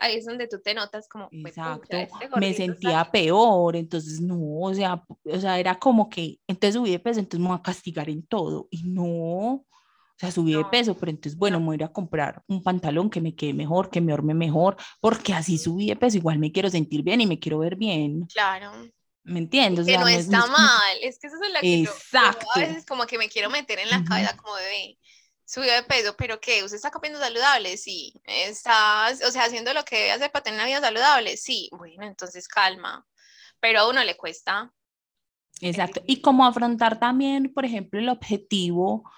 ahí 0.00 0.16
es 0.16 0.26
donde 0.26 0.48
tú 0.48 0.60
te 0.62 0.74
notas 0.74 1.08
como... 1.08 1.28
Exacto, 1.30 1.96
este 1.96 2.28
me 2.36 2.54
sentía 2.54 3.04
peor, 3.10 3.76
entonces 3.76 4.20
no, 4.20 4.38
o 4.40 4.74
sea, 4.74 5.02
o 5.24 5.40
sea, 5.40 5.58
era 5.58 5.78
como 5.78 6.08
que, 6.08 6.38
entonces 6.46 6.74
subí 6.74 6.90
de 6.90 6.98
peso, 6.98 7.20
entonces 7.20 7.40
me 7.40 7.48
voy 7.48 7.58
a 7.58 7.62
castigar 7.62 8.08
en 8.08 8.26
todo, 8.26 8.68
y 8.70 8.82
no, 8.84 9.64
o 10.16 10.18
sea, 10.18 10.30
subí 10.30 10.54
de 10.54 10.64
peso, 10.66 10.96
pero 10.96 11.10
entonces, 11.10 11.36
bueno, 11.36 11.58
me 11.58 11.66
voy 11.66 11.74
a 11.74 11.76
ir 11.76 11.84
a 11.84 11.92
comprar 11.92 12.42
un 12.46 12.62
pantalón 12.62 13.10
que 13.10 13.20
me 13.20 13.34
quede 13.34 13.52
mejor, 13.52 13.90
que 13.90 14.00
me 14.00 14.12
orme 14.12 14.32
mejor, 14.32 14.76
porque 15.00 15.34
así 15.34 15.58
subí 15.58 15.88
de 15.88 15.96
peso, 15.96 16.18
igual 16.18 16.38
me 16.38 16.52
quiero 16.52 16.70
sentir 16.70 17.02
bien 17.02 17.20
y 17.20 17.26
me 17.26 17.40
quiero 17.40 17.58
ver 17.58 17.74
bien. 17.74 18.26
Claro. 18.26 18.72
¿Me 19.24 19.40
entiendes? 19.40 19.86
Que 19.86 19.98
no, 19.98 20.06
está 20.06 20.46
mal, 20.46 20.98
es 21.02 21.18
que 21.18 21.26
eso 21.26 21.36
es 21.42 21.52
lo 21.52 21.60
que 21.60 21.80
Exacto. 21.82 22.46
Yo, 22.54 22.62
a 22.62 22.66
veces 22.66 22.86
como 22.86 23.06
que 23.06 23.18
me 23.18 23.28
quiero 23.28 23.50
meter 23.50 23.80
en 23.80 23.90
la 23.90 24.04
cabeza 24.04 24.36
como 24.36 24.54
de, 24.54 24.98
subió 25.44 25.72
de 25.72 25.82
peso, 25.82 26.14
pero 26.16 26.38
¿qué? 26.40 26.62
¿Usted 26.62 26.76
está 26.76 26.90
comiendo 26.90 27.18
saludable? 27.18 27.76
Sí. 27.76 28.14
¿Estás, 28.24 29.20
o 29.24 29.30
sea, 29.32 29.44
haciendo 29.44 29.74
lo 29.74 29.84
que 29.84 29.96
debe 29.96 30.12
hacer 30.12 30.30
para 30.30 30.44
tener 30.44 30.60
una 30.60 30.66
vida 30.66 30.80
saludable? 30.80 31.36
Sí. 31.36 31.70
Bueno, 31.72 32.04
entonces 32.04 32.46
calma. 32.46 33.04
Pero 33.60 33.80
a 33.80 33.88
uno 33.88 34.04
le 34.04 34.16
cuesta. 34.16 34.70
Exacto. 35.60 36.02
Y 36.06 36.20
cómo 36.20 36.44
afrontar 36.44 37.00
también, 37.00 37.52
por 37.52 37.64
ejemplo, 37.64 37.98
el 37.98 38.10
objetivo 38.10 39.10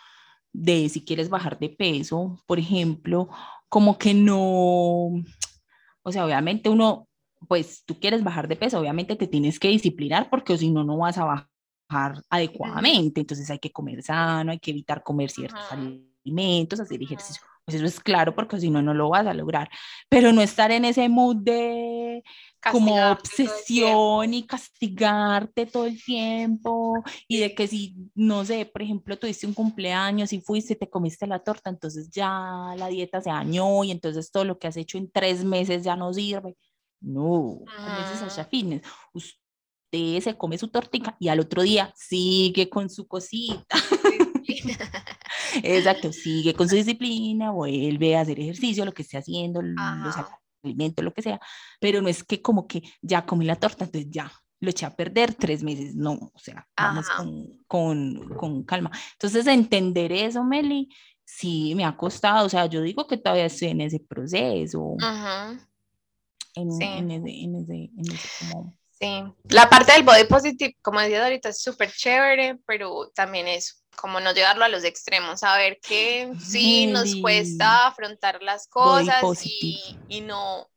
de 0.57 0.89
si 0.89 1.05
quieres 1.05 1.29
bajar 1.29 1.59
de 1.59 1.69
peso, 1.69 2.43
por 2.47 2.59
ejemplo, 2.59 3.29
como 3.69 3.99
que 3.99 4.15
no, 4.15 5.23
o 6.03 6.13
sea, 6.13 6.25
obviamente 6.25 6.71
uno, 6.71 7.09
pues 7.47 7.85
tú 7.85 8.01
quieres 8.01 8.25
bajar 8.25 8.49
de 8.49 8.57
peso, 8.57 8.81
obviamente 8.81 9.17
te 9.17 9.27
tienes 9.27 9.61
que 9.61 9.69
disciplinar 9.69 10.31
porque 10.31 10.57
si 10.57 10.71
no, 10.71 10.83
no 10.83 10.97
vas 10.97 11.19
a 11.19 11.25
bajar 11.91 12.23
adecuadamente, 12.31 13.21
entonces 13.21 13.51
hay 13.51 13.59
que 13.59 13.71
comer 13.71 14.03
sano, 14.03 14.51
hay 14.51 14.59
que 14.59 14.71
evitar 14.71 15.03
comer 15.03 15.31
ciertos 15.31 15.61
alimentos, 15.71 16.81
hacer 16.81 17.03
ejercicio, 17.03 17.43
pues 17.67 17.77
eso 17.77 17.85
es 17.85 18.01
claro 18.01 18.35
porque 18.35 18.59
si 18.59 18.71
no, 18.71 18.81
no 18.81 18.95
lo 18.95 19.11
vas 19.11 19.27
a 19.27 19.35
lograr, 19.35 19.69
pero 20.09 20.33
no 20.33 20.41
estar 20.41 20.71
en 20.71 20.87
ese 20.87 21.07
mood 21.11 21.37
de 21.37 22.25
como 22.71 22.95
obsesión 23.11 24.35
y 24.35 24.47
castigarte 24.47 25.67
todo 25.67 25.87
el 25.87 26.03
tiempo 26.03 27.03
y 27.29 27.39
de 27.39 27.55
que 27.55 27.67
si, 27.67 27.97
no 28.15 28.45
sé, 28.45 28.67
por 28.67 28.83
ejemplo, 28.83 29.19
tuviste 29.19 29.47
un 29.47 29.55
cumpleaños 29.55 30.33
y 30.33 30.41
fuiste, 30.41 30.77
te 30.77 30.89
comiste 30.91 31.27
la 31.27 31.39
torta, 31.39 31.71
entonces 31.71 32.11
ya 32.11 32.75
la 32.77 32.89
dieta 32.89 33.21
se 33.21 33.31
dañó 33.31 33.85
y 33.85 33.91
entonces 33.91 34.31
todo 34.31 34.45
lo 34.45 34.59
que 34.59 34.67
has 34.67 34.77
hecho 34.77 34.99
en 34.99 35.11
tres 35.11 35.45
meses 35.45 35.85
ya 35.85 35.97
no 35.97 36.13
sirve. 36.13 36.57
No, 37.01 37.61
como 37.65 38.25
dice 38.25 38.45
Fitness, 38.45 38.83
usted 39.13 40.21
se 40.21 40.37
come 40.37 40.59
su 40.59 40.69
tortica 40.69 41.17
y 41.21 41.29
al 41.29 41.41
otro 41.41 41.63
día 41.63 41.93
sigue 41.97 42.69
con 42.69 42.91
su 42.91 43.07
cosita. 43.07 43.77
Exacto, 45.63 46.13
sigue 46.13 46.55
con 46.55 46.69
su 46.69 46.77
disciplina, 46.77 47.51
vuelve 47.51 48.17
a 48.17 48.21
hacer 48.23 48.41
ejercicio, 48.41 48.85
lo 48.85 48.93
que 48.93 49.03
esté 49.03 49.19
haciendo, 49.19 49.63
los 49.63 50.17
alimento, 50.67 51.03
lo 51.03 51.13
que 51.13 51.23
sea, 51.23 51.41
pero 51.81 52.03
no 52.03 52.09
es 52.09 52.25
que 52.25 52.43
como 52.43 52.67
que 52.67 52.83
ya 53.01 53.25
comí 53.25 53.45
la 53.45 53.57
torta, 53.57 53.85
entonces 53.85 54.11
ya 54.11 54.31
lo 54.61 54.71
eché 54.71 54.87
a 54.87 54.95
perder 54.95 55.35
tres 55.35 55.63
meses, 55.63 55.95
no, 55.95 56.13
o 56.13 56.39
sea, 56.39 56.67
vamos 56.77 57.09
con, 57.11 57.65
con, 57.67 58.29
con, 58.37 58.63
calma. 58.65 58.91
Entonces, 59.13 59.47
entender 59.47 60.13
eso, 60.13 60.43
Meli, 60.45 60.89
sí 61.25 61.75
me 61.75 61.85
ha 61.85 61.97
costado, 61.97 62.47
o 62.47 62.49
sea, 62.49 62.67
yo 62.67 62.81
digo 62.81 63.07
que 63.07 63.19
todavía 63.19 63.47
estoy 63.47 63.69
en 63.69 63.83
ese 63.83 64.01
proceso, 64.01 64.97
en, 66.55 66.73
sí. 66.73 66.85
en, 66.85 67.11
ese, 67.11 67.31
en, 67.31 67.57
ese, 67.57 67.75
en 67.75 68.13
ese 68.13 68.29
como... 68.41 68.77
Sí, 68.99 69.25
la 69.51 69.69
parte 69.69 69.93
del 69.93 70.05
body 70.05 70.25
positive, 70.25 70.75
como 70.81 71.01
decía 71.01 71.23
ahorita, 71.23 71.51
es 71.51 71.61
súper 71.61 71.93
chévere, 71.93 72.59
pero 72.67 73.11
también 73.15 73.47
es 73.47 73.85
como 73.95 74.21
no 74.21 74.33
llevarlo 74.33 74.65
a 74.65 74.69
los 74.69 74.85
extremos, 74.85 75.41
saber 75.41 75.79
que 75.81 76.33
sí 76.41 76.87
nos 76.87 77.15
cuesta 77.17 77.89
afrontar 77.89 78.43
las 78.43 78.69
cosas 78.69 79.23
y, 79.45 79.99
y, 80.09 80.21
no, 80.23 80.69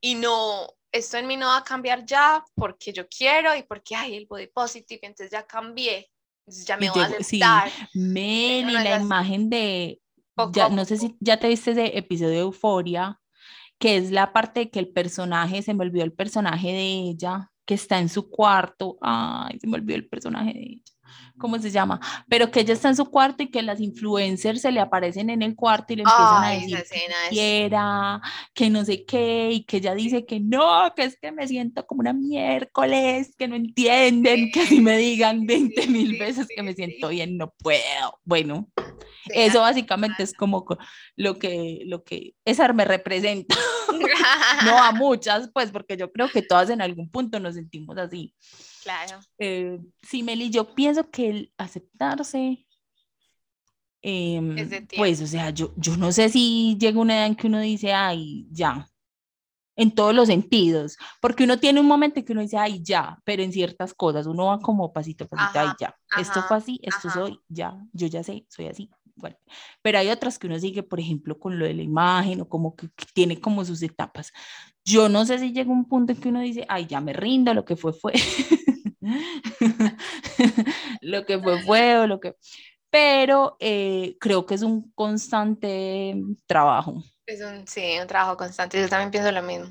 y 0.00 0.14
no, 0.14 0.74
esto 0.92 1.18
en 1.18 1.26
mí 1.26 1.36
no 1.36 1.48
va 1.48 1.58
a 1.58 1.64
cambiar 1.64 2.04
ya 2.06 2.42
porque 2.54 2.92
yo 2.92 3.06
quiero 3.08 3.54
y 3.54 3.62
porque 3.62 3.96
hay 3.96 4.16
el 4.16 4.26
body 4.26 4.46
positive, 4.46 5.00
entonces 5.02 5.30
ya 5.30 5.46
cambié, 5.46 6.10
ya 6.46 6.76
me 6.76 6.90
voy 6.90 7.02
a 7.02 7.06
aceptar. 7.06 7.70
Sí. 7.70 7.98
Meli, 7.98 8.72
la 8.72 8.96
imagen 8.96 9.50
de, 9.50 10.00
ya, 10.52 10.68
no 10.68 10.84
sé 10.84 10.96
si 10.96 11.16
ya 11.20 11.38
te 11.38 11.48
viste 11.48 11.72
ese 11.72 11.98
episodio 11.98 12.30
de 12.30 12.38
Euforia, 12.38 13.20
que 13.78 13.96
es 13.96 14.10
la 14.10 14.32
parte 14.32 14.60
de 14.60 14.70
que 14.70 14.78
el 14.78 14.88
personaje, 14.88 15.62
se 15.62 15.74
me 15.74 15.84
olvidó 15.84 16.04
el 16.04 16.12
personaje 16.12 16.68
de 16.68 17.10
ella, 17.10 17.50
que 17.68 17.74
está 17.74 17.98
en 17.98 18.08
su 18.08 18.30
cuarto, 18.30 18.96
ay, 19.02 19.58
se 19.60 19.66
me 19.66 19.76
olvidó 19.76 19.96
el 19.96 20.08
personaje 20.08 20.54
de 20.54 20.60
ella 20.60 20.82
¿cómo 21.38 21.58
se 21.58 21.70
llama? 21.70 22.00
Pero 22.28 22.50
que 22.50 22.60
ella 22.60 22.74
está 22.74 22.88
en 22.88 22.96
su 22.96 23.06
cuarto 23.06 23.42
y 23.42 23.50
que 23.50 23.62
las 23.62 23.80
influencers 23.80 24.62
se 24.62 24.72
le 24.72 24.80
aparecen 24.80 25.30
en 25.30 25.42
el 25.42 25.54
cuarto 25.54 25.92
y 25.92 25.96
le 25.96 26.02
empiezan 26.02 26.44
a 26.44 26.50
decir 26.50 26.76
que 26.76 27.28
quiera, 27.30 28.20
que 28.54 28.70
no 28.70 28.84
sé 28.84 29.04
qué, 29.04 29.50
y 29.52 29.64
que 29.64 29.78
ella 29.78 29.94
dice 29.94 30.26
que 30.26 30.40
no, 30.40 30.92
que 30.94 31.04
es 31.04 31.18
que 31.20 31.32
me 31.32 31.46
siento 31.48 31.86
como 31.86 32.00
una 32.00 32.12
miércoles, 32.12 33.34
que 33.36 33.48
no 33.48 33.56
entienden, 33.56 34.50
que 34.50 34.66
si 34.66 34.80
me 34.80 34.98
digan 34.98 35.46
20 35.46 35.86
mil 35.86 36.18
veces 36.18 36.46
que 36.54 36.62
me 36.62 36.74
siento 36.74 37.08
bien, 37.08 37.36
no 37.36 37.54
puedo. 37.58 38.18
Bueno, 38.24 38.68
eso 39.28 39.60
básicamente 39.60 40.22
es 40.22 40.34
como 40.34 40.64
lo 41.16 41.38
que, 41.38 41.82
lo 41.86 42.04
que 42.04 42.34
esa 42.44 42.72
me 42.72 42.84
representa. 42.84 43.56
no 44.64 44.78
a 44.78 44.92
muchas, 44.92 45.50
pues 45.52 45.70
porque 45.70 45.96
yo 45.96 46.10
creo 46.12 46.28
que 46.28 46.42
todas 46.42 46.70
en 46.70 46.82
algún 46.82 47.10
punto 47.10 47.40
nos 47.40 47.54
sentimos 47.54 47.96
así. 47.98 48.34
Claro. 48.88 49.20
Eh, 49.36 49.78
sí, 50.02 50.22
Meli, 50.22 50.48
yo 50.48 50.74
pienso 50.74 51.10
que 51.10 51.28
el 51.28 51.52
aceptarse, 51.58 52.66
em, 54.00 54.56
pues, 54.96 55.20
o 55.20 55.26
sea, 55.26 55.50
yo, 55.50 55.74
yo 55.76 55.98
no 55.98 56.10
sé 56.10 56.30
si 56.30 56.74
llega 56.80 56.98
una 56.98 57.16
edad 57.18 57.26
en 57.26 57.34
que 57.36 57.48
uno 57.48 57.60
dice, 57.60 57.92
ay, 57.92 58.46
ya, 58.50 58.88
en 59.76 59.94
todos 59.94 60.14
los 60.14 60.28
sentidos, 60.28 60.96
porque 61.20 61.44
uno 61.44 61.58
tiene 61.58 61.80
un 61.80 61.86
momento 61.86 62.18
en 62.18 62.24
que 62.24 62.32
uno 62.32 62.40
dice, 62.40 62.56
ay, 62.56 62.82
ya, 62.82 63.18
pero 63.24 63.42
en 63.42 63.52
ciertas 63.52 63.92
cosas 63.92 64.26
uno 64.26 64.46
va 64.46 64.58
como 64.58 64.90
pasito 64.90 65.24
a 65.24 65.28
pasito, 65.28 65.60
ay, 65.60 65.68
ya, 65.78 65.94
esto 66.18 66.42
fue 66.44 66.56
así, 66.56 66.80
esto 66.82 67.10
soy, 67.10 67.38
ya, 67.46 67.78
yo 67.92 68.06
ya 68.06 68.22
sé, 68.22 68.46
soy 68.48 68.68
así. 68.68 68.90
Bueno, 69.16 69.36
pero 69.82 69.98
hay 69.98 70.08
otras 70.10 70.38
que 70.38 70.46
uno 70.46 70.58
sigue, 70.60 70.84
por 70.84 71.00
ejemplo, 71.00 71.38
con 71.38 71.58
lo 71.58 71.66
de 71.66 71.74
la 71.74 71.82
imagen 71.82 72.40
o 72.40 72.48
como 72.48 72.76
que, 72.76 72.88
que 72.90 73.04
tiene 73.12 73.40
como 73.40 73.64
sus 73.64 73.82
etapas. 73.82 74.32
Yo 74.84 75.08
no 75.08 75.26
sé 75.26 75.40
si 75.40 75.52
llega 75.52 75.72
un 75.72 75.88
punto 75.88 76.12
en 76.12 76.20
que 76.20 76.28
uno 76.28 76.40
dice, 76.40 76.64
ay, 76.68 76.86
ya 76.86 77.00
me 77.00 77.12
rindo, 77.12 77.52
lo 77.52 77.64
que 77.64 77.76
fue 77.76 77.92
fue. 77.92 78.12
lo 81.00 81.24
que 81.24 81.38
fue 81.38 81.62
fue 81.62 81.98
o 81.98 82.06
lo 82.06 82.20
que... 82.20 82.34
Pero 82.90 83.56
eh, 83.60 84.16
creo 84.18 84.46
que 84.46 84.54
es 84.54 84.62
un 84.62 84.90
constante 84.92 86.14
trabajo. 86.46 87.02
Es 87.26 87.42
un, 87.42 87.66
sí, 87.68 87.98
un 88.00 88.06
trabajo 88.06 88.36
constante. 88.36 88.80
Yo 88.80 88.88
también 88.88 89.10
pienso 89.10 89.30
lo 89.30 89.42
mismo. 89.42 89.66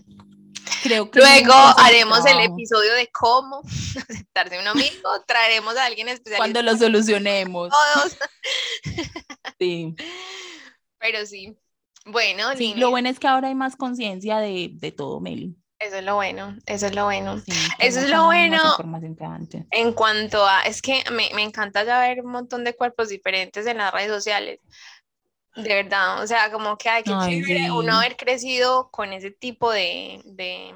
Creo 0.84 1.10
que 1.10 1.19
Luego 1.19 1.54
haremos 1.54 2.26
el 2.26 2.39
episodio 2.39 2.93
de 2.93 3.10
cómo 3.12 3.62
aceptarse 4.10 4.60
un 4.60 4.67
amigo, 4.67 5.10
traeremos 5.26 5.76
a 5.76 5.86
alguien 5.86 6.08
especial. 6.10 6.38
Cuando 6.38 6.62
lo 6.62 6.78
solucionemos. 6.78 7.69
Todos. 7.69 8.17
sí. 9.60 9.95
Pero 11.00 11.26
sí. 11.26 11.58
Bueno, 12.06 12.56
sí, 12.56 12.73
lo 12.76 12.89
bueno 12.89 13.10
es 13.10 13.19
que 13.19 13.28
ahora 13.28 13.50
hay 13.50 13.56
más 13.56 13.76
conciencia 13.76 14.38
de, 14.38 14.69
de 14.71 14.91
todo, 14.91 15.19
Meli. 15.19 15.58
Eso 15.80 15.98
es 15.98 16.04
lo 16.04 16.16
bueno, 16.16 16.58
eso 16.66 16.88
es 16.88 16.96
lo 16.96 17.04
bueno. 17.06 17.42
eso 17.80 18.00
es 18.00 18.10
lo 18.10 18.26
bueno 18.26 18.60
en 19.72 19.94
cuanto 19.94 20.46
a, 20.46 20.63
es 20.63 20.82
que 20.82 21.04
me, 21.12 21.30
me 21.36 21.44
encanta 21.44 21.84
ya 21.84 22.00
ver 22.00 22.22
un 22.22 22.32
montón 22.32 22.63
de 22.63 22.76
cuerpos 22.76 23.10
diferentes 23.10 23.66
en 23.68 23.78
las 23.78 23.94
redes 23.94 24.10
sociales. 24.10 24.60
De 25.56 25.74
verdad, 25.74 26.22
o 26.22 26.28
sea, 26.28 26.52
como 26.52 26.78
que 26.78 26.90
hay 26.90 27.04
que 27.04 27.12
chévere 27.26 27.72
uno 27.72 27.98
haber 27.98 28.16
crecido 28.16 28.90
con 28.92 29.12
ese 29.12 29.32
tipo 29.32 29.72
de, 29.72 30.22
de, 30.26 30.76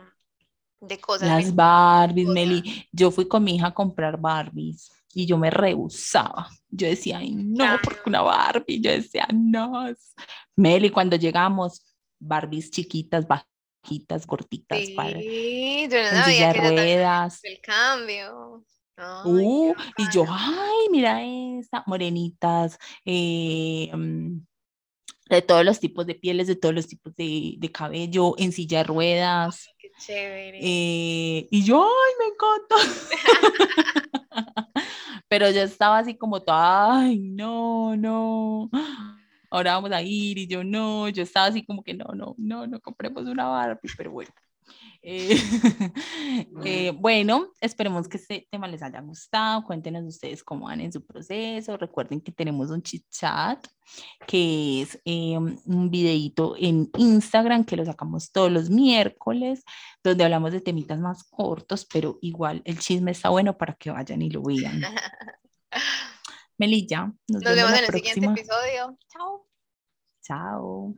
de 0.79 0.99
cosas. 0.99 1.29
Las 1.29 1.53
Barbies, 1.55 2.27
Meli. 2.27 2.87
Yo 2.91 3.11
fui 3.11 3.27
con 3.27 3.43
mi 3.43 3.55
hija 3.55 3.67
a 3.67 3.73
comprar 3.73 4.19
Barbies 4.19 4.91
y 5.13 5.27
yo 5.27 5.37
me 5.37 5.51
rehusaba. 5.51 6.49
Yo 6.69 6.87
decía, 6.87 7.19
ay, 7.19 7.31
no, 7.31 7.79
porque 7.83 8.01
una 8.07 8.21
Barbie. 8.21 8.81
Yo 8.81 8.91
decía, 8.91 9.27
no. 9.31 9.85
Meli, 10.55 10.89
cuando 10.89 11.15
llegamos, 11.15 11.85
Barbies 12.19 12.71
chiquitas, 12.71 13.27
bajitas, 13.27 13.50
cortitas, 14.25 14.79
sí, 14.79 14.93
para 14.93 15.11
yo 15.11 16.53
no 16.53 16.53
ruedas. 16.53 17.39
El 17.43 17.59
cambio. 17.61 18.63
Ay, 18.97 19.23
uh, 19.25 19.73
y 19.97 20.11
yo, 20.13 20.25
ay, 20.29 20.89
mira 20.91 21.23
esta, 21.23 21.83
morenitas, 21.87 22.77
eh, 23.03 23.89
de 25.29 25.41
todos 25.41 25.65
los 25.65 25.79
tipos 25.79 26.05
de 26.05 26.13
pieles, 26.13 26.47
de 26.47 26.55
todos 26.55 26.75
los 26.75 26.87
tipos 26.87 27.15
de, 27.15 27.55
de 27.57 27.71
cabello, 27.71 28.35
en 28.37 28.51
silla 28.51 28.79
de 28.79 28.83
ruedas. 28.83 29.67
Qué 29.79 29.89
chévere. 29.97 30.59
Eh, 30.61 31.47
y 31.49 31.63
yo, 31.63 31.83
ay, 31.83 32.13
me 32.19 32.25
encanta. 32.33 32.75
Pero 35.27 35.49
yo 35.49 35.61
estaba 35.61 35.99
así 35.99 36.15
como 36.15 36.41
toda, 36.41 36.99
ay, 36.99 37.17
no, 37.17 37.95
no 37.95 38.69
ahora 39.51 39.73
vamos 39.73 39.91
a 39.91 40.01
ir 40.01 40.37
y 40.37 40.47
yo 40.47 40.63
no, 40.63 41.09
yo 41.09 41.23
estaba 41.23 41.47
así 41.47 41.63
como 41.63 41.83
que 41.83 41.93
no, 41.93 42.05
no, 42.15 42.35
no, 42.37 42.65
no 42.65 42.79
compremos 42.79 43.25
una 43.25 43.45
Barbie, 43.47 43.91
pero 43.97 44.11
bueno. 44.11 44.31
Eh, 45.03 45.35
eh, 46.63 46.91
bueno, 46.91 47.47
esperemos 47.59 48.07
que 48.07 48.17
este 48.17 48.47
tema 48.51 48.67
les 48.67 48.83
haya 48.83 49.01
gustado. 49.01 49.63
Cuéntenos 49.63 50.05
ustedes 50.05 50.43
cómo 50.43 50.65
van 50.65 50.81
en 50.81 50.91
su 50.91 51.03
proceso. 51.05 51.77
Recuerden 51.77 52.21
que 52.21 52.31
tenemos 52.31 52.69
un 52.69 52.81
chit 52.81 53.05
chat 53.09 53.65
que 54.27 54.83
es 54.83 54.99
eh, 55.05 55.37
un 55.37 55.89
videito 55.89 56.55
en 56.57 56.89
Instagram 56.97 57.65
que 57.65 57.75
lo 57.75 57.83
sacamos 57.83 58.31
todos 58.31 58.51
los 58.51 58.69
miércoles, 58.69 59.63
donde 60.03 60.23
hablamos 60.23 60.51
de 60.51 60.61
temitas 60.61 60.99
más 60.99 61.23
cortos, 61.23 61.85
pero 61.91 62.17
igual 62.21 62.61
el 62.63 62.79
chisme 62.79 63.11
está 63.11 63.29
bueno 63.29 63.57
para 63.57 63.73
que 63.73 63.91
vayan 63.91 64.21
y 64.21 64.29
lo 64.29 64.43
vean. 64.43 64.81
Melilla, 66.61 67.11
nos, 67.27 67.41
vemos, 67.43 67.71
en 67.71 67.85
el 67.85 67.91
siguiente 67.91 68.23
episodio. 68.27 68.95
Chao. 69.09 69.47
Chao. 70.21 70.95